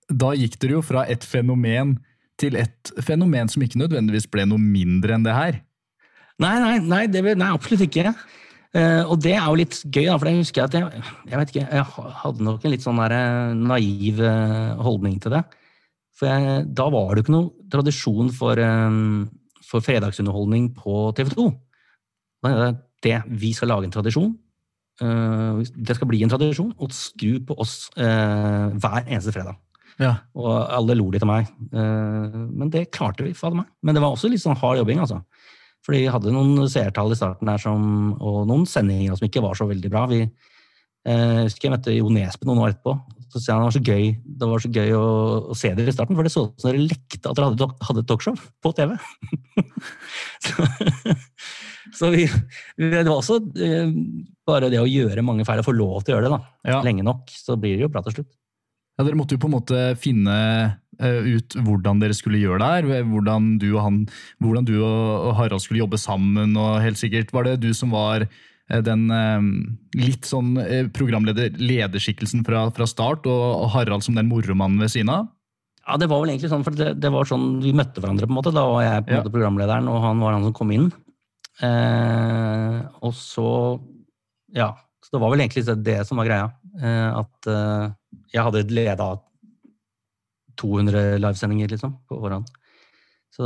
[0.08, 1.98] da gikk dere jo fra et fenomen
[2.40, 5.62] til et fenomen som ikke nødvendigvis ble noe mindre enn det her.
[6.38, 8.14] Nei, nei, nei, det, nei absolutt ikke.
[8.76, 11.64] Uh, og det er jo litt gøy, da, for jeg husker at jeg, jeg ikke,
[11.64, 11.86] jeg
[12.22, 15.42] hadde nok en litt sånn der, eh, naiv uh, holdning til det.
[16.18, 19.24] For jeg, da var det jo ikke noe tradisjon for, um,
[19.66, 21.48] for fredagsunderholdning på TV 2.
[22.46, 24.36] Da er det vi skal lage en tradisjon.
[25.02, 29.58] Uh, det skal bli en tradisjon å skru på oss hver eneste fredag.
[30.00, 30.14] Ja.
[30.38, 31.48] Og alle lo litt av meg.
[31.74, 33.70] Eh, Men det klarte vi, fader meg.
[33.84, 35.24] Men det var også litt sånn hard jobbing, altså.
[35.86, 39.56] Fordi vi hadde noen seertall i starten der som, og noen sendinger som ikke var
[39.58, 40.06] så veldig bra.
[40.12, 40.22] Vi,
[41.08, 42.98] eh, jeg husker jeg møtte Jo Nesbø noen år etterpå.
[43.28, 44.06] Så sa han det var så gøy,
[44.40, 45.06] det var så gøy å,
[45.52, 47.68] å se dere i starten, for det så ut som dere lekte at dere hadde,
[47.90, 48.94] hadde talkshow på TV.
[50.46, 50.68] så
[51.98, 52.26] så vi,
[52.78, 53.92] vi, det var også eh,
[54.48, 56.80] bare det å gjøre mange feil og få lov til å gjøre det da, Ja.
[56.84, 58.32] lenge nok, så blir det jo bra til slutt.
[58.98, 60.36] Ja, Dere måtte jo på en måte finne
[60.98, 63.06] eh, ut hvordan dere skulle gjøre det her.
[63.06, 64.00] Hvordan du og, han,
[64.42, 66.58] hvordan du og Harald skulle jobbe sammen.
[66.58, 69.48] og helt sikkert Var det du som var eh, den eh,
[70.02, 70.56] litt sånn
[70.98, 75.28] programleder-lederskikkelsen fra, fra start, og, Harald som den moromannen ved siden av?
[75.88, 78.34] Ja, det var vel egentlig sånn, for det, det var sånn vi møtte hverandre på
[78.34, 78.52] en måte.
[78.56, 79.22] Da var jeg på en Ja.
[79.22, 80.90] måte programlederen, og han var han som kom inn.
[81.64, 83.48] Eh, og så,
[84.58, 84.74] ja,
[85.06, 86.50] så det var vel egentlig det som var greia.
[86.82, 87.96] Eh, at eh,
[88.34, 89.14] jeg hadde leda
[90.58, 92.48] 200 livesendinger, liksom, på forhånd.
[93.34, 93.46] Så,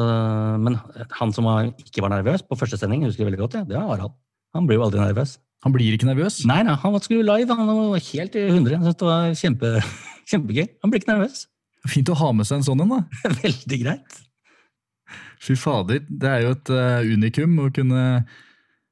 [0.61, 0.77] men
[1.17, 3.67] han som var, ikke var nervøs på første sending, jeg husker det veldig godt, ja,
[3.67, 4.15] det var Harald.
[4.55, 5.37] Han blir jo aldri nervøs.
[5.65, 6.39] Han blir ikke nervøs?
[6.49, 8.79] Nei, nei, han skulle live, han var helt i hundre.
[8.79, 9.73] Jeg det var kjempe,
[10.31, 10.67] kjempegøy.
[10.81, 11.45] Han blir ikke nervøs.
[11.89, 13.01] Fint å ha med seg en sånn en, da.
[13.43, 14.21] Veldig greit.
[15.41, 18.01] Fy fader, det er jo et uh, unikum å kunne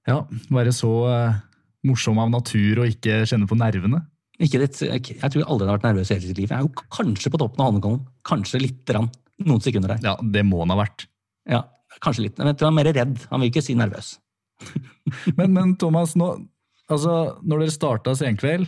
[0.09, 0.19] ja,
[0.49, 1.41] være så uh,
[1.85, 4.01] morsom av natur og ikke kjenne på nervene.
[4.39, 6.47] Ikke litt, jeg, jeg tror aldri aldri har vært nervøs i hele sitt liv.
[6.47, 8.05] Jeg er jo kanskje på toppen av hanekollen.
[8.27, 9.09] Kanskje lite grann.
[9.43, 10.05] Noen sekunder der.
[10.05, 11.05] Ja, det må han ha vært.
[11.49, 11.65] Ja,
[12.03, 12.39] kanskje litt.
[12.39, 13.17] Men jeg tror han er mer redd.
[13.31, 14.15] Han vil ikke si nervøs.
[15.39, 16.25] Men, men Thomas, nå,
[16.91, 17.13] altså,
[17.47, 18.67] når dere starta Senkveld,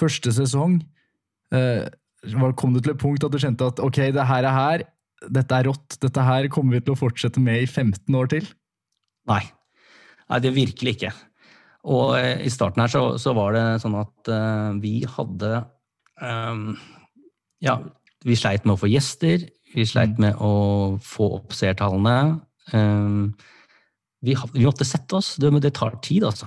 [0.00, 0.74] første sesong,
[1.54, 1.86] eh,
[2.58, 4.84] kom du til et punkt at du kjente at ok, det her er her,
[5.32, 8.50] dette er rått, dette her kommer vi til å fortsette med i 15 år til?
[9.30, 9.44] Nei.
[10.26, 11.12] Nei, det virkelig ikke.
[11.90, 15.64] Og eh, i starten her så, så var det sånn at uh, vi hadde
[16.22, 16.76] um,
[17.62, 17.80] Ja,
[18.22, 19.48] vi sleit med å få gjester.
[19.72, 20.52] Vi sleit med å
[21.02, 22.38] få opp seertallene.
[22.70, 23.32] Um,
[24.22, 25.34] vi, vi måtte sette oss.
[25.42, 26.46] Det, men det tar tid, altså.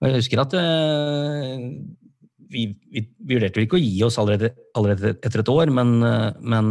[0.00, 1.56] Og jeg husker at uh,
[2.50, 6.36] vi, vi, vi vurderte ikke å gi oss allerede, allerede etter et år, men, uh,
[6.40, 6.70] men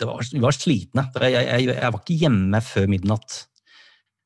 [0.00, 1.06] det var, vi var slitne.
[1.22, 3.38] Jeg, jeg, jeg var ikke hjemme før midnatt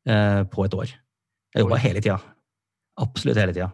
[0.09, 0.97] uh, på et år.
[1.53, 2.19] Jeg jobba hele tida.
[2.99, 3.73] Absolutt hele tida.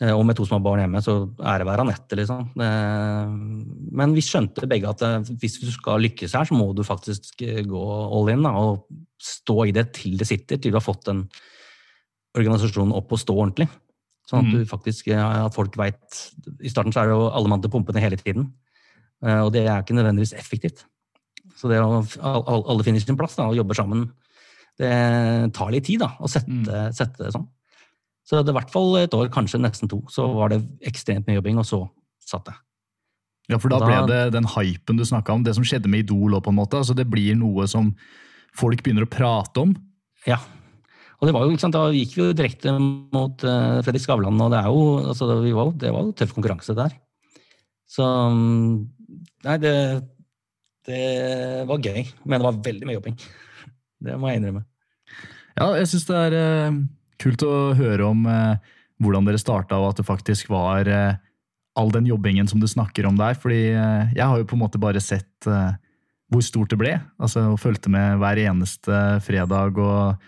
[0.00, 2.44] Eh, Og med to små barn hjemme, så er det hver Anette, liksom.
[2.60, 3.26] Eh,
[3.98, 7.36] Men vi skjønte begge at eh, hvis du skal lykkes her, så må du faktisk
[7.66, 7.82] gå
[8.14, 8.86] all in da, og
[9.20, 11.24] stå i det til det sitter, til du har fått en
[12.38, 13.68] organisasjon opp og stå ordentlig.
[14.28, 14.52] Sånn at Mhm.
[14.60, 16.32] du faktisk, at folk veit
[16.62, 18.52] I starten så er det jo alle mann til pumpene hele tiden.
[19.22, 20.84] Og det er ikke nødvendigvis effektivt.
[21.56, 24.12] Så det å al- al- alle finner sin plass da, og jobber sammen,
[24.78, 26.92] det tar litt tid da, å sette, Mm.
[26.94, 27.48] sette det sånn.
[28.28, 31.28] Så det var i hvert fall et år, kanskje nesten to, så var det ekstremt
[31.28, 31.78] mye jobbing, og så
[32.28, 32.60] satt jeg.
[33.48, 36.04] Ja, for da, Da- ble det den hypen du snakka om, det som skjedde med
[36.04, 36.76] Idol òg, på en måte.
[36.76, 37.94] Altså, det blir noe som
[38.52, 39.72] folk begynner å prate om.
[40.26, 40.36] Ja.
[41.18, 44.36] Og det var jo, ikke sant, da gikk vi jo direkte mot uh, Fredrik Skavlan,
[44.44, 46.92] og det, er jo, altså, vi var, det var jo tøff konkurranse der.
[47.88, 48.76] Så mm,
[49.48, 49.72] Nei, det,
[50.84, 51.02] det
[51.68, 53.16] var gøy, men det var veldig mye jobbing.
[54.04, 54.66] Det må jeg innrømme.
[55.58, 56.78] Ja, jeg syns det er eh,
[57.22, 61.18] kult å høre om eh, hvordan dere starta, og at det faktisk var eh,
[61.78, 63.36] all den jobbingen som du snakker om der.
[63.38, 65.76] Fordi eh, jeg har jo på en måte bare sett eh,
[66.32, 66.96] hvor stort det ble.
[67.22, 70.18] Altså, og fulgte med hver eneste fredag og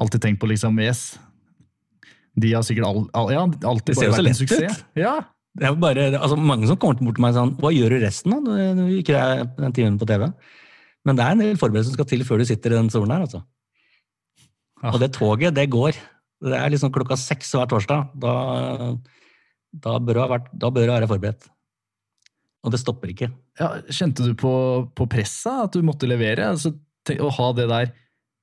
[0.00, 1.14] alltid tenkt på liksom Yes.
[2.34, 4.40] De har sikkert all, all, ja, alltid bare vært en ut.
[4.40, 4.80] suksess.
[4.98, 5.14] Ja,
[5.54, 8.32] Det er bare, altså Mange som kommer bort til meg sånn Hva gjør du resten
[8.34, 8.40] da?
[8.42, 10.24] når du ikke er den timen på TV?
[11.06, 13.12] Men det er en del forberedelser som skal til før du sitter i den stolen
[13.14, 13.22] her.
[13.28, 13.44] altså.
[14.92, 15.96] Og det toget, det går.
[16.44, 18.10] Det er liksom klokka seks hver torsdag.
[18.20, 18.34] Da,
[19.72, 21.48] da, bør, ha vært, da bør du være forberedt.
[22.64, 23.30] Og det stopper ikke.
[23.60, 24.54] Ja, kjente du på,
[24.96, 26.48] på pressa at du måtte levere?
[26.54, 26.74] Altså,
[27.06, 27.92] tenk, å ha det der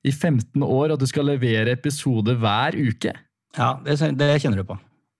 [0.06, 3.14] i 15 år, at du skal levere episode hver uke?
[3.58, 4.78] Ja, det, det kjenner du på.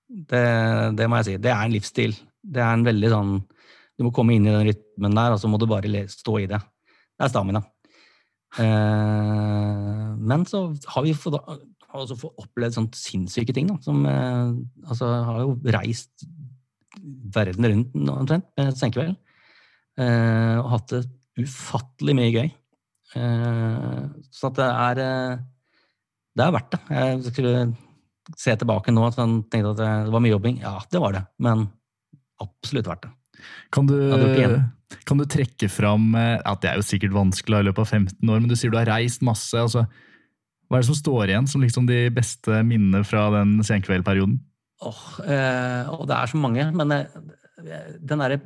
[0.09, 0.45] Det,
[0.99, 1.37] det må jeg si.
[1.43, 2.17] Det er en livsstil.
[2.43, 3.35] Det er en veldig sånn
[3.95, 6.49] Du må komme inn i den rytmen der, og så må du bare stå i
[6.51, 6.59] det.
[6.59, 7.61] Det er stamina.
[8.61, 11.39] Eh, men så har vi fått,
[11.93, 13.71] også fått opplevd sånt sinnssyke ting.
[13.71, 14.53] Da, som eh,
[14.89, 16.27] altså, har jo reist
[17.33, 19.17] verden rundt omtrent med Senkveld.
[19.99, 21.05] eh, og hatt det
[21.43, 22.51] ufattelig mye gøy.
[23.17, 25.01] Eh, så at det er
[26.33, 26.81] Det er verdt det.
[26.89, 27.57] Jeg skulle
[28.39, 30.61] se tilbake nå og tenkte at det var mye jobbing.
[30.63, 31.67] Ja, det var det, men
[32.41, 33.11] absolutt verdt det.
[33.75, 33.97] Kan du,
[35.09, 38.33] Kan du trekke fram eh, at Det er jo sikkert vanskelig i løpet av 15
[38.33, 39.55] år, men du sier du har reist masse.
[39.59, 39.87] altså
[40.69, 44.41] Hva er det som står igjen som liksom de beste minnene fra den senkveldperioden?
[44.83, 47.07] Åh, eh, og det er så mange, men eh,
[48.03, 48.41] den derre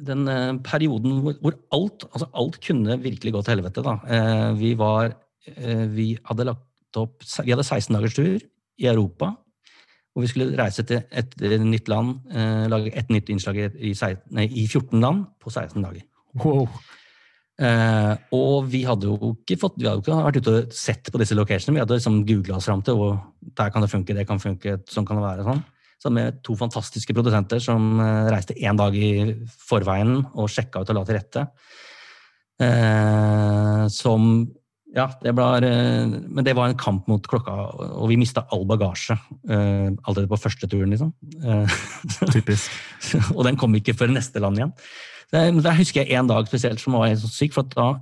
[0.00, 3.96] den eh, perioden hvor, hvor alt, altså alt kunne virkelig gå til helvete, da.
[4.06, 5.12] Eh, vi var
[5.46, 8.38] eh, Vi hadde lagt opp Vi hadde 16 dagers tur
[8.80, 9.34] i Europa.
[10.20, 11.32] Og vi skulle reise til et,
[11.64, 15.48] nytt land, eh, lage et nytt innslag i, i, sei- nei, i 14 land på
[15.48, 16.04] 16 dager.
[16.44, 16.68] Wow.
[17.60, 21.08] Eh, og vi hadde jo ikke fått, vi hadde jo ikke vært ute og sett
[21.12, 21.78] på disse locationene.
[21.78, 23.18] Vi hadde liksom googla oss fram til og
[23.56, 25.48] der kan det funke, det kan funke, sånn kan det være.
[25.48, 25.64] Sånn.
[26.00, 30.92] Så med to fantastiske produsenter som eh, reiste én dag i forveien og sjekka ut
[30.92, 31.48] og la til rette.
[32.60, 34.30] Eh, som
[34.90, 37.52] Ja, det var eh, Men det var en kamp mot klokka,
[37.94, 41.12] og vi mista all bagasje uh, allerede på første turen, liksom.
[41.44, 41.70] Uh,
[42.34, 42.74] Typisk.
[43.36, 44.74] og den kom ikke før neste land igjen.
[45.30, 47.92] Men der husker jeg en dag spesielt som var helt så syk, for da,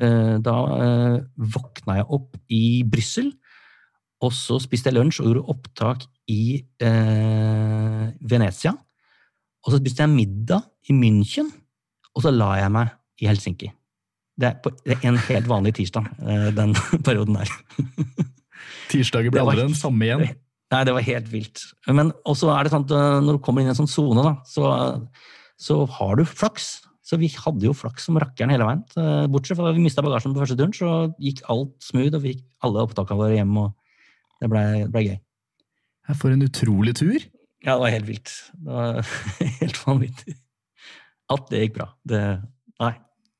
[0.00, 1.18] uh, da eh,
[1.54, 3.30] våkna jeg opp i Brussel,
[4.22, 8.74] og så spiste jeg lunsj og gjorde opptak i eh, Venezia.
[9.62, 11.50] Og så spiste jeg middag i München,
[12.14, 13.70] og så la jeg meg i Helsinki.
[14.40, 16.72] Det er, på, det er en helt vanlig tirsdag, eh, den
[17.06, 17.50] perioden der.
[18.92, 20.24] Tirsdager ble aldri den samme igjen.
[20.72, 21.60] Nei, det var helt vilt.
[21.92, 24.24] Men også er det sånn at øh, når du kommer inn i en sånn sone,
[24.48, 24.70] så,
[25.60, 26.78] så har du flaks.
[27.04, 28.80] Så vi hadde jo flaks som rakkeren hele veien.
[28.96, 32.24] Eh, Bortsett fra da vi mista bagasjen på første turen, så gikk alt smooth, og
[32.24, 33.74] vi fikk alle opptakene våre hjem, og
[34.40, 35.20] det ble, det ble gøy.
[36.16, 37.18] For en utrolig tur.
[37.62, 38.32] Ja, det var helt vilt.
[38.56, 39.12] Det var
[39.60, 40.38] helt vanvittig.
[41.32, 41.92] At det gikk bra.
[42.08, 42.22] Det
[42.82, 42.94] Nei.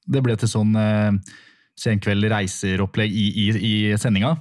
[0.07, 1.13] Det ble til sånn eh,
[1.79, 4.37] senkveld reiser-opplegg i, i, i sendinga.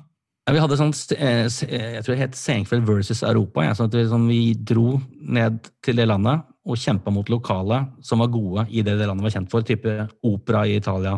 [0.48, 3.66] Ja, vi hadde sånn, eh, eh, jeg tror det het Senkveld versus Europa.
[3.66, 7.78] Ja, sånn at vi, sånn, vi dro ned til det landet og kjempa mot lokale
[8.06, 9.66] som var gode i det det landet var kjent for.
[9.66, 9.94] Type
[10.26, 11.14] opera i Italia.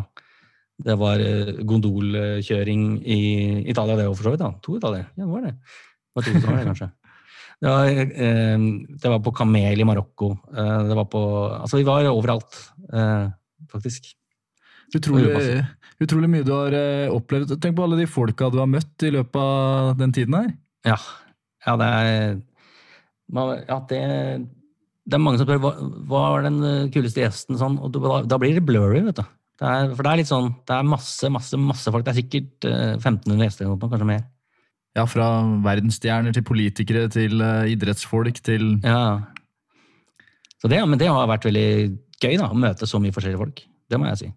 [0.84, 3.22] Det var eh, gondolkjøring i
[3.72, 4.44] Italia, det òg, for så vidt.
[4.44, 4.52] da.
[4.60, 5.08] To Italier.
[5.16, 5.54] Ja, det var det.
[5.56, 6.90] Det var to det, kanskje.
[7.64, 10.26] Det var, det var på Kamel i Marokko.
[10.52, 11.20] Det var på
[11.62, 12.58] Altså, vi var overalt,
[13.70, 14.10] faktisk.
[14.94, 15.62] Utrolig,
[16.04, 17.54] utrolig mye du har eh, opplevd.
[17.62, 20.50] Tenk på alle de folka du har møtt i løpet av den tiden her.
[20.86, 20.98] Ja.
[21.66, 22.36] ja det er
[23.32, 24.02] man- ja, det,
[25.08, 25.72] det er mange som spør hva,
[26.10, 29.24] hva var den eh, kuleste gjesten, sånn, og da, da blir det blurry, vet du.
[29.62, 32.04] Det er, for det er litt sånn, det er masse, masse, masse folk.
[32.04, 34.24] Det er sikkert eh, 1500 gjester, eller noe, kanskje mer.
[34.94, 35.28] Ja, Fra
[35.64, 39.22] verdensstjerner til politikere til eh, idrettsfolk til Ja.
[40.62, 41.66] Så det, men det har vært veldig
[42.22, 43.62] gøy, da, å møte så mye forskjellige folk.
[43.90, 44.28] Det må jeg si.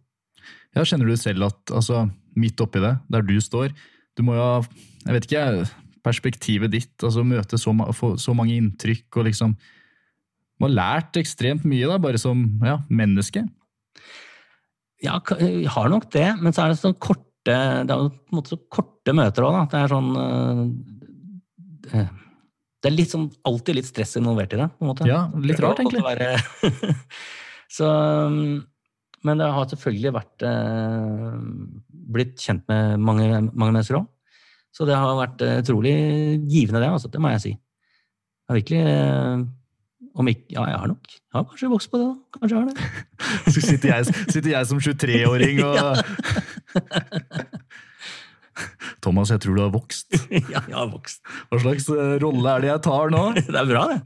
[0.76, 2.06] Ja, Kjenner du selv at altså,
[2.38, 3.74] midt oppi det, der du står
[4.18, 4.62] Du må jo ha
[5.08, 5.68] jeg vet ikke,
[6.04, 7.72] perspektivet ditt, altså møte så,
[8.20, 13.46] så mange inntrykk og liksom Du har lært ekstremt mye da, bare som ja, menneske.
[15.04, 17.56] Ja, jeg har nok det, men så er det sånn korte Det
[17.94, 19.66] er jo på en måte så korte møter òg, da.
[19.72, 22.10] Det er sånn eh, eh,
[22.82, 24.68] Det er litt sånn, alltid litt stress involvert i det.
[24.74, 25.08] på en måte.
[25.08, 26.02] Ja, litt rart, egentlig.
[27.78, 27.92] så,
[28.28, 28.66] um,
[29.26, 31.36] men det har selvfølgelig vært eh,
[32.18, 34.08] blitt kjent med mange, mange mennesker òg.
[34.76, 35.96] Så det har vært eh, utrolig
[36.46, 36.92] givende, det.
[36.94, 37.54] Altså, det må jeg si.
[37.56, 39.38] Jeg har virkelig eh,
[40.18, 42.08] om ikke, Ja, jeg har nok jeg har kanskje vokst på det.
[42.08, 42.14] da.
[42.40, 42.78] Kanskje jeg har det.
[43.54, 44.02] Så sitter jeg,
[44.34, 45.78] sitter jeg som 23-åring og
[49.04, 50.08] Thomas, jeg tror du har vokst.
[50.32, 51.22] ja, jeg har vokst.
[51.52, 51.90] Hva slags
[52.24, 53.24] rolle er det jeg tar nå?
[53.38, 54.00] Det er bra, det.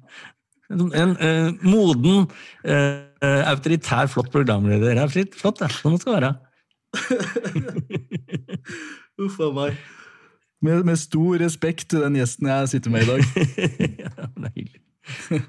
[0.72, 2.28] En, en eh, moden,
[2.64, 4.98] eh, eh, autoritær, flott programleder.
[4.98, 5.72] Det er fint, flott, det.
[5.78, 6.36] Sånn det skal være.
[9.22, 9.80] Uff a meg.
[10.62, 13.22] Med, med stor respekt til den gjesten jeg sitter med i dag.
[14.04, 14.82] ja, det er hyggelig.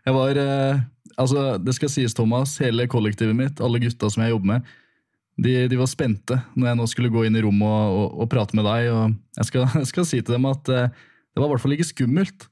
[0.00, 0.78] Jeg var, uh,
[1.20, 4.70] altså Det skal sies, Thomas, hele kollektivet mitt, alle gutta som jeg jobber med,
[5.44, 8.30] de, de var spente når jeg nå skulle gå inn i rommet og, og, og
[8.32, 8.88] prate med deg.
[8.94, 11.76] og Jeg skal, jeg skal si til dem at uh, det var i hvert fall
[11.76, 12.48] ikke skummelt.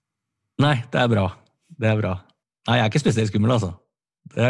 [0.60, 1.24] Nei, det er bra.
[1.72, 2.14] Det er bra.
[2.68, 3.72] Nei, jeg er ikke spesielt skummel, altså.
[4.34, 4.46] Det,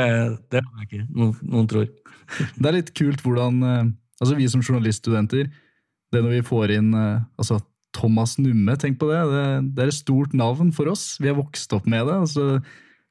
[0.50, 1.06] det er jeg ikke.
[1.14, 1.88] Noen, noen tror.
[2.60, 3.88] Det er litt kult hvordan eh,
[4.20, 5.48] altså Vi som journaliststudenter,
[6.12, 7.60] det når vi får inn eh, altså
[7.96, 9.22] Thomas Numme, tenk på det.
[9.32, 9.46] det.
[9.74, 11.16] Det er et stort navn for oss.
[11.22, 12.18] Vi har vokst opp med det.
[12.26, 12.60] altså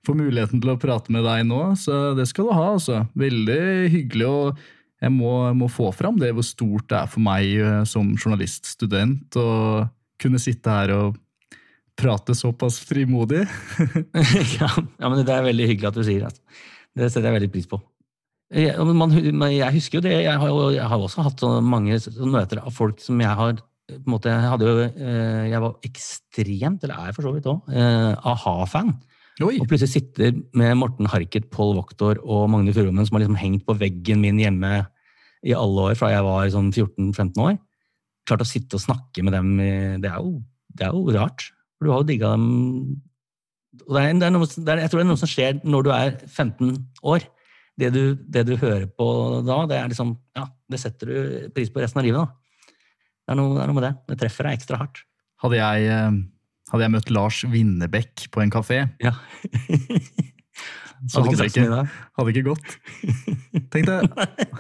[0.05, 2.68] Får muligheten til å prate med deg nå, så det skal du ha.
[2.78, 3.01] altså.
[3.18, 3.61] Veldig
[3.91, 4.28] hyggelig.
[4.30, 4.65] og
[5.01, 9.38] jeg må, må få fram det hvor stort det er for meg eh, som journaliststudent
[9.38, 9.49] å
[10.22, 11.18] kunne sitte her og
[11.97, 13.43] prate såpass frimodig.
[14.59, 16.59] ja, ja, men det er veldig hyggelig at du sier det.
[16.97, 17.79] Det setter jeg veldig pris på.
[18.53, 19.11] Jeg, man,
[19.51, 20.13] jeg husker jo det.
[20.23, 23.57] Jeg har, jo, jeg har også hatt så mange møter av folk som jeg har
[23.87, 27.45] på en måte, Jeg hadde jo eh, Jeg var ekstremt, eller er for så vidt
[27.47, 28.91] òg, a-ha-fan.
[29.45, 33.63] Og plutselig sitter med Morten Harket, Pål Voktor og Magne Furuholmen, som har liksom hengt
[33.67, 34.81] på veggen min hjemme
[35.45, 37.55] i alle år fra jeg var sånn 14-15 år.
[38.27, 39.53] Klart å sitte og snakke med dem,
[40.03, 40.41] det er jo,
[40.73, 41.45] det er jo rart.
[41.78, 42.47] For du har jo digga dem
[43.86, 45.59] og det er, det er noe, det er, Jeg tror det er noe som skjer
[45.67, 46.71] når du er 15
[47.13, 47.25] år.
[47.78, 49.07] Det du, det du hører på
[49.45, 52.73] da, det er liksom Ja, det setter du pris på resten av livet, da.
[53.28, 53.93] Det er noe, det er noe med det.
[54.09, 55.03] Det treffer deg ekstra hardt.
[55.43, 56.17] Hadde jeg, eh,
[56.71, 59.13] hadde jeg møtt Lars Winnebekk på en kafé, Ja.
[61.11, 61.84] så hadde ikke ikke,
[62.17, 62.78] hadde ikke gått.
[63.75, 64.07] Tenk deg,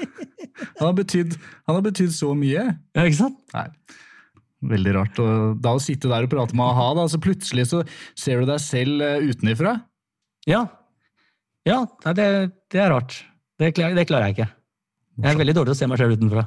[0.77, 2.67] han har betydd han har betydd så mye.
[2.93, 3.41] Ja, ikke sant?
[3.55, 3.71] Nei.
[4.67, 5.19] Veldig rart.
[5.23, 7.83] Og da å sitte der og prate med a-ha, da, så plutselig så
[8.17, 9.77] ser du deg selv eh, utenifra.
[10.47, 10.65] Ja.
[11.67, 11.81] Ja,
[12.15, 12.27] det,
[12.71, 13.21] det er rart.
[13.59, 14.49] Det det klarer jeg ikke.
[15.17, 16.43] Jeg er veldig dårlig til å se meg selv utenfra.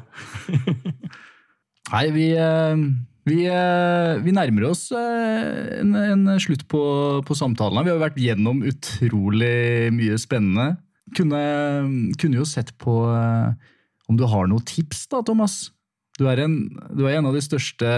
[1.92, 2.84] Nei, vi, eh,
[3.26, 6.84] vi, eh, vi nærmer oss en, en slutt på,
[7.26, 7.82] på samtalen.
[7.88, 10.74] Vi har vært gjennom utrolig mye spennende.
[11.16, 11.42] Kunne,
[12.20, 13.00] kunne jo sett på
[14.10, 15.64] om du har noen tips, da, Thomas.
[16.20, 16.56] Du er, en,
[16.92, 17.90] du er en av de største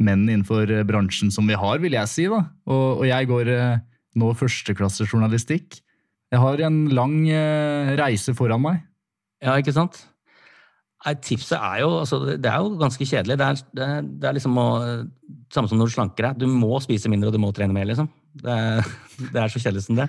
[0.00, 2.26] menn innenfor bransjen som vi har, vil jeg si.
[2.30, 2.44] da.
[2.70, 3.80] Og, og jeg går eh,
[4.20, 5.80] nå førsteklassejournalistikk.
[6.30, 8.84] Jeg har en lang eh, reise foran meg.
[9.42, 9.98] Ja, ikke sant?
[11.00, 13.38] Nei, tipset er jo altså, Det er jo ganske kjedelig.
[13.40, 13.88] Det er, det
[14.20, 14.68] det er liksom å,
[15.50, 16.44] Samme som når du slanker deg.
[16.44, 18.06] Du må spise mindre, og du må trene mer, liksom.
[18.38, 18.90] Det er,
[19.34, 20.06] det er så kjedelig som det.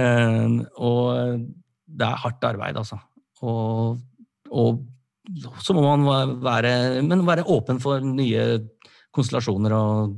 [0.00, 1.44] Eh, og
[1.86, 2.96] det er hardt arbeid, altså.
[3.44, 3.98] Og,
[4.48, 4.80] og
[5.62, 8.46] så må man være, men være åpen for nye
[9.16, 10.16] konstellasjoner og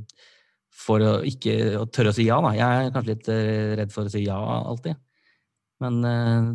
[0.79, 2.39] for å ikke å tørre å si ja.
[2.43, 2.53] Da.
[2.57, 4.99] Jeg er kanskje litt eh, redd for å si ja alltid.
[5.83, 6.49] Men uh,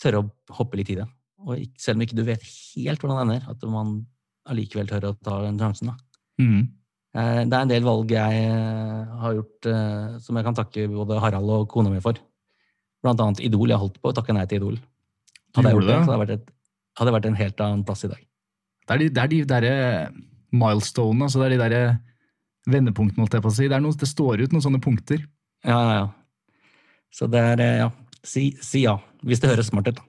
[0.00, 0.28] tørre å
[0.58, 1.06] hoppe litt i det.
[1.42, 3.96] Og ikke, selv om ikke du vet helt hvordan det ender, at man
[4.52, 5.92] allikevel tør å ta den sjansen.
[6.40, 6.62] Mhm.
[7.12, 9.66] Eh, Det er en del valg jeg uh, har gjort
[10.24, 12.16] som jeg kan takke både Harald og kona mi for.
[13.04, 13.68] Blant annet Idol.
[13.68, 14.78] Jeg holdt på å takke nei til Idol.
[15.52, 15.98] Hadde jeg gjort det, det?
[15.98, 16.54] så hadde jeg vært et,
[16.98, 18.20] hadde vært en helt annen plass i dag.
[18.86, 19.74] Det er de, det er de derre
[20.52, 21.82] milestonene, altså det er de derre
[22.72, 23.68] vendepunktene, holdt jeg på å si.
[23.70, 25.22] Det, noe, det står ut noen sånne punkter.
[25.66, 26.08] Ja, ja, ja.
[27.12, 27.90] Så det er eh, ja.
[28.22, 29.98] Si, si ja, hvis det høres smart ut.
[29.98, 30.08] da.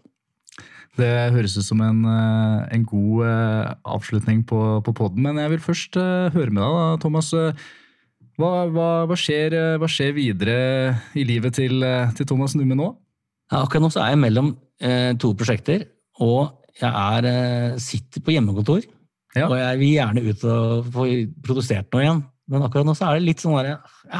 [0.99, 5.55] Det høres ut som en, eh, en god eh, avslutning på, på poden, men jeg
[5.55, 7.31] vil først eh, høre med deg, da, Thomas.
[7.38, 7.63] Eh,
[8.34, 10.53] Hva, hva, hva, skjer, eh, hva skjer videre
[11.13, 12.88] i livet til, eh, til Thomas Numme nå?
[13.51, 14.47] Ja, akkurat nå så er jeg mellom
[14.81, 15.84] eh, to prosjekter,
[16.17, 18.86] og jeg er, eh, sitter på hjemmekontor.
[19.38, 19.47] Ja.
[19.47, 21.07] Og jeg vil gjerne ut og få
[21.45, 22.24] produsert noe igjen.
[22.51, 23.78] Men akkurat nå så er det litt sånn derre
[24.11, 24.19] Ja,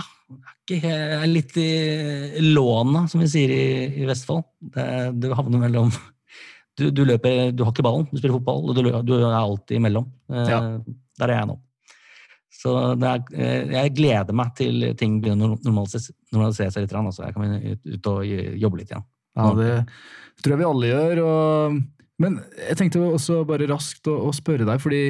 [0.72, 3.66] jeg er litt i lånet, som vi sier i,
[4.00, 4.46] i Vestfold.
[4.74, 4.86] Det,
[5.20, 5.92] du havner mellom
[6.80, 9.78] du, du løper, du har ikke ballen, du spiller fotball, og du, du er alltid
[9.78, 10.10] imellom.
[10.32, 10.62] Eh, Ja.
[11.22, 11.60] Der er jeg nå.
[12.64, 16.96] Så er, eh, jeg gleder meg til ting begynner å normalisere, normalisere seg litt.
[16.96, 17.26] så Altså.
[17.28, 18.32] Jeg kan ut, ut og
[18.64, 19.06] jobbe litt igjen.
[19.38, 19.70] Ja, det
[20.42, 21.22] tror jeg vi alle gjør.
[21.28, 21.78] Og,
[22.24, 25.04] men jeg tenkte også bare raskt å, å spørre deg, fordi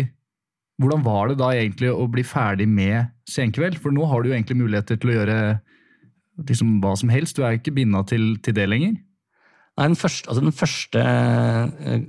[0.81, 3.77] hvordan var det da egentlig å bli ferdig med Senkveld?
[3.81, 5.37] For nå har du jo egentlig muligheter til å gjøre
[6.49, 7.37] liksom hva som helst.
[7.37, 8.97] Du er jo ikke binda til, til det lenger.
[9.77, 12.01] Nei, den første, altså den første eh,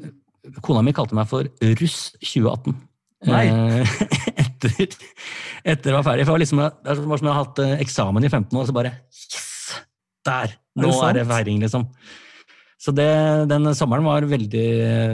[0.64, 1.48] Kona mi kalte meg for
[1.80, 2.74] Russ 2018.
[3.30, 3.44] Nei.
[3.48, 3.94] Eh,
[4.44, 4.98] etter,
[5.64, 6.26] etter å var ferdig.
[6.26, 8.64] For det var, liksom, det var som jeg har hatt eh, eksamen i 15 år,
[8.64, 9.50] og så bare Yes!
[10.24, 10.58] Der!
[10.80, 11.84] Nå det er det feiring, liksom.
[12.84, 13.08] Så det,
[13.48, 14.64] den sommeren var veldig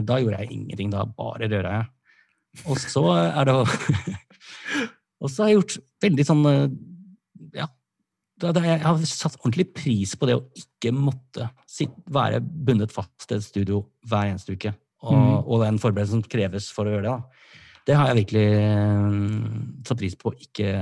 [0.06, 0.90] Da gjorde jeg ingenting.
[0.90, 1.90] Da bare røra jeg.
[2.66, 3.56] Og så er det
[5.22, 6.48] Og så har jeg gjort veldig sånn
[7.54, 7.68] Ja.
[8.40, 13.36] Jeg har satt ordentlig pris på det å ikke måtte sitt, være bundet fast til
[13.36, 14.72] et studio hver eneste uke.
[15.04, 15.34] Og, mm.
[15.44, 17.12] og den forberedelsen som kreves for å gjøre det.
[17.12, 17.40] Da.
[17.90, 19.20] Det har jeg virkelig eh,
[19.88, 20.32] satt pris på.
[20.46, 20.72] Ikke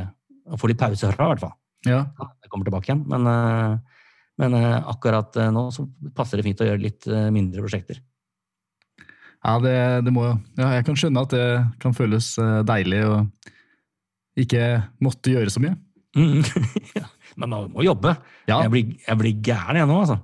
[0.49, 1.55] å få litt pause herfra, i hvert fall.
[1.87, 2.01] Ja.
[2.19, 3.05] Ja, Jeg kommer tilbake igjen.
[3.11, 3.98] Men, eh,
[4.39, 5.85] men eh, akkurat eh, nå så
[6.17, 8.01] passer det fint å gjøre litt eh, mindre prosjekter.
[9.39, 10.25] Ja, det, det må
[10.59, 11.45] ja, Jeg kan skjønne at det
[11.83, 12.33] kan føles
[12.67, 13.21] deilig å
[14.39, 14.65] ikke
[15.03, 15.77] måtte gjøre så mye.
[16.19, 16.43] Mm.
[16.99, 17.07] ja.
[17.39, 18.17] Men man må jobbe.
[18.51, 20.19] Ja, Jeg, blir, jeg blir gæren jeg nå, altså.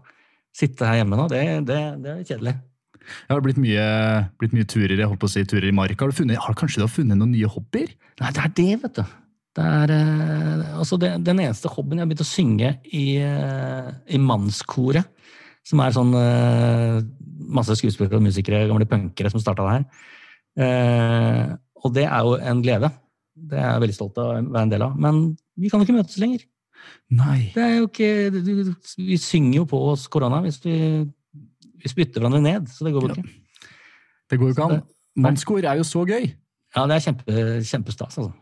[0.54, 2.54] Sitte her hjemme nå, det, det, det er kjedelig.
[3.02, 3.86] det har blitt mye,
[4.38, 5.98] blitt mye turer jeg holdt på å si, turer i marka.
[6.02, 7.94] Har du funnet, har, kanskje du har funnet noen nye hobbyer?
[8.22, 9.16] Nei, det er det, vet du.
[9.54, 13.90] Det er eh, altså det, den eneste hobbyen jeg har begynt å synge i, eh,
[14.10, 15.10] i mannskoret.
[15.64, 16.98] Som er sånn eh,
[17.54, 19.86] masse skuespillere og musikere, gamle punkere som starta det her.
[20.64, 22.90] Eh, og det er jo en glede.
[23.34, 24.98] Det er jeg veldig stolt av å være en del av.
[25.00, 25.22] Men
[25.56, 26.44] vi kan jo ikke møtes lenger.
[27.14, 27.38] Nei.
[27.54, 28.10] Det er jo ikke,
[29.00, 30.76] vi synger jo på oss korona hvis vi,
[31.80, 33.36] vi spytter hverandre ned, så det går jo ikke.
[34.30, 34.82] Det går jo ikke an.
[35.24, 36.32] Mannskor er jo så gøy.
[36.74, 38.32] Ja, det er kjempe, kjempestas, altså.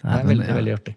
[0.00, 0.96] Det er veldig, veldig artig.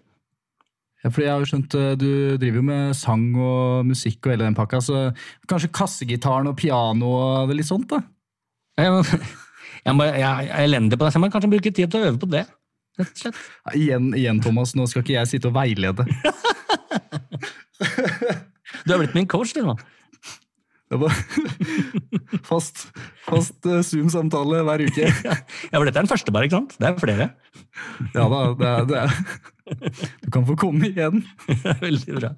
[1.04, 2.08] Ja, fordi jeg har jo skjønt eh, Du
[2.40, 5.02] driver jo med sang og musikk og hele den pakka, så
[5.50, 8.00] kanskje kassegitaren og piano og det litt sånt, da?
[9.84, 12.06] Jeg, jeg, jeg er elendig på det, så jeg må kanskje bruke tid til å
[12.08, 12.40] øve på det.
[12.96, 13.40] Rett og slett.
[13.66, 16.06] Ja, Igjen, igjen, Thomas, nå skal ikke jeg sitte og veilede.
[18.84, 19.74] Du har blitt min coach, du nå.
[20.94, 21.14] Det var
[22.50, 22.84] fast,
[23.26, 25.10] fast eh, Zoom-samtale hver uke.
[25.72, 26.76] Ja, for dette er den første, bare, ikke sant?
[26.78, 27.28] Det er flere.
[28.14, 29.14] Ja da, det er, det er.
[30.22, 31.24] Du kan få komme igjen.
[31.86, 32.34] Veldig bra.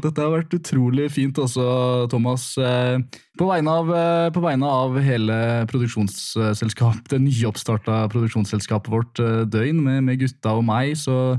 [0.00, 1.64] Dette har vært utrolig fint også,
[2.12, 2.46] Thomas.
[2.56, 2.96] Eh,
[3.36, 5.36] På vegne av, eh, på vegne av hele
[5.68, 9.20] produksjonsselskapet, det nyoppstarta produksjonsselskapet vårt
[9.52, 11.36] Døgn, med, med gutta og meg, så,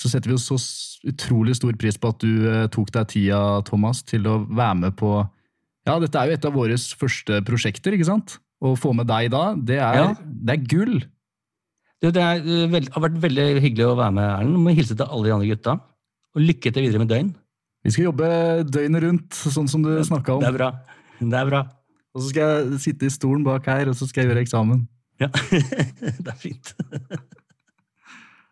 [0.00, 0.56] så setter vi jo så
[1.10, 4.96] utrolig stor pris på at du eh, tok deg tida, Thomas, til å være med
[4.98, 5.12] på
[5.86, 8.38] Ja, dette er jo et av våre første prosjekter, ikke sant?
[8.64, 10.06] Å få med deg da, det er, Ja.
[10.24, 10.96] det er gull.
[12.00, 12.40] Det, det er,
[12.72, 14.62] det, har vært veldig hyggelig å være med, Erlend.
[14.64, 15.74] Må hilse til alle de andre gutta.
[16.34, 17.30] Og lykke til videre med døgn.
[17.84, 18.28] Vi skal jobbe
[18.64, 20.48] døgnet rundt, sånn som du snakka Det om.
[20.48, 20.70] er bra.
[21.20, 21.62] Det er bra.
[22.16, 22.42] Og så skal
[22.72, 24.82] jeg sitte i stolen bak her, og så skal jeg gjøre eksamen.
[25.20, 25.28] Ja,
[26.24, 26.72] det er fint.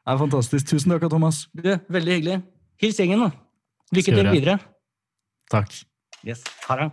[0.02, 0.66] Det er fantastisk.
[0.66, 1.48] Tusen takk, Thomas.
[1.54, 2.42] Du, veldig hyggelig.
[2.82, 3.30] Hils gjengen, da.
[3.94, 4.58] Lykke til videre.
[5.50, 5.74] Takk.
[6.26, 6.42] Yes.
[6.68, 6.90] Ha det.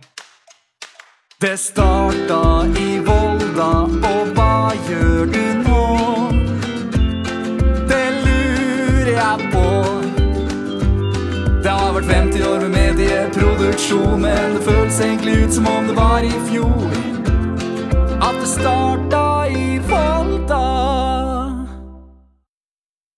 [1.40, 2.40] Det starta
[2.78, 3.70] i Volda,
[4.10, 5.80] og hva gjør du nå?
[7.90, 9.66] Det lurer jeg på.
[11.64, 15.96] Det har vært 50 år med medieproduksjon, men det føles egentlig ut som om det
[15.96, 16.88] var i fjor.
[18.20, 20.99] At det starta i Volda.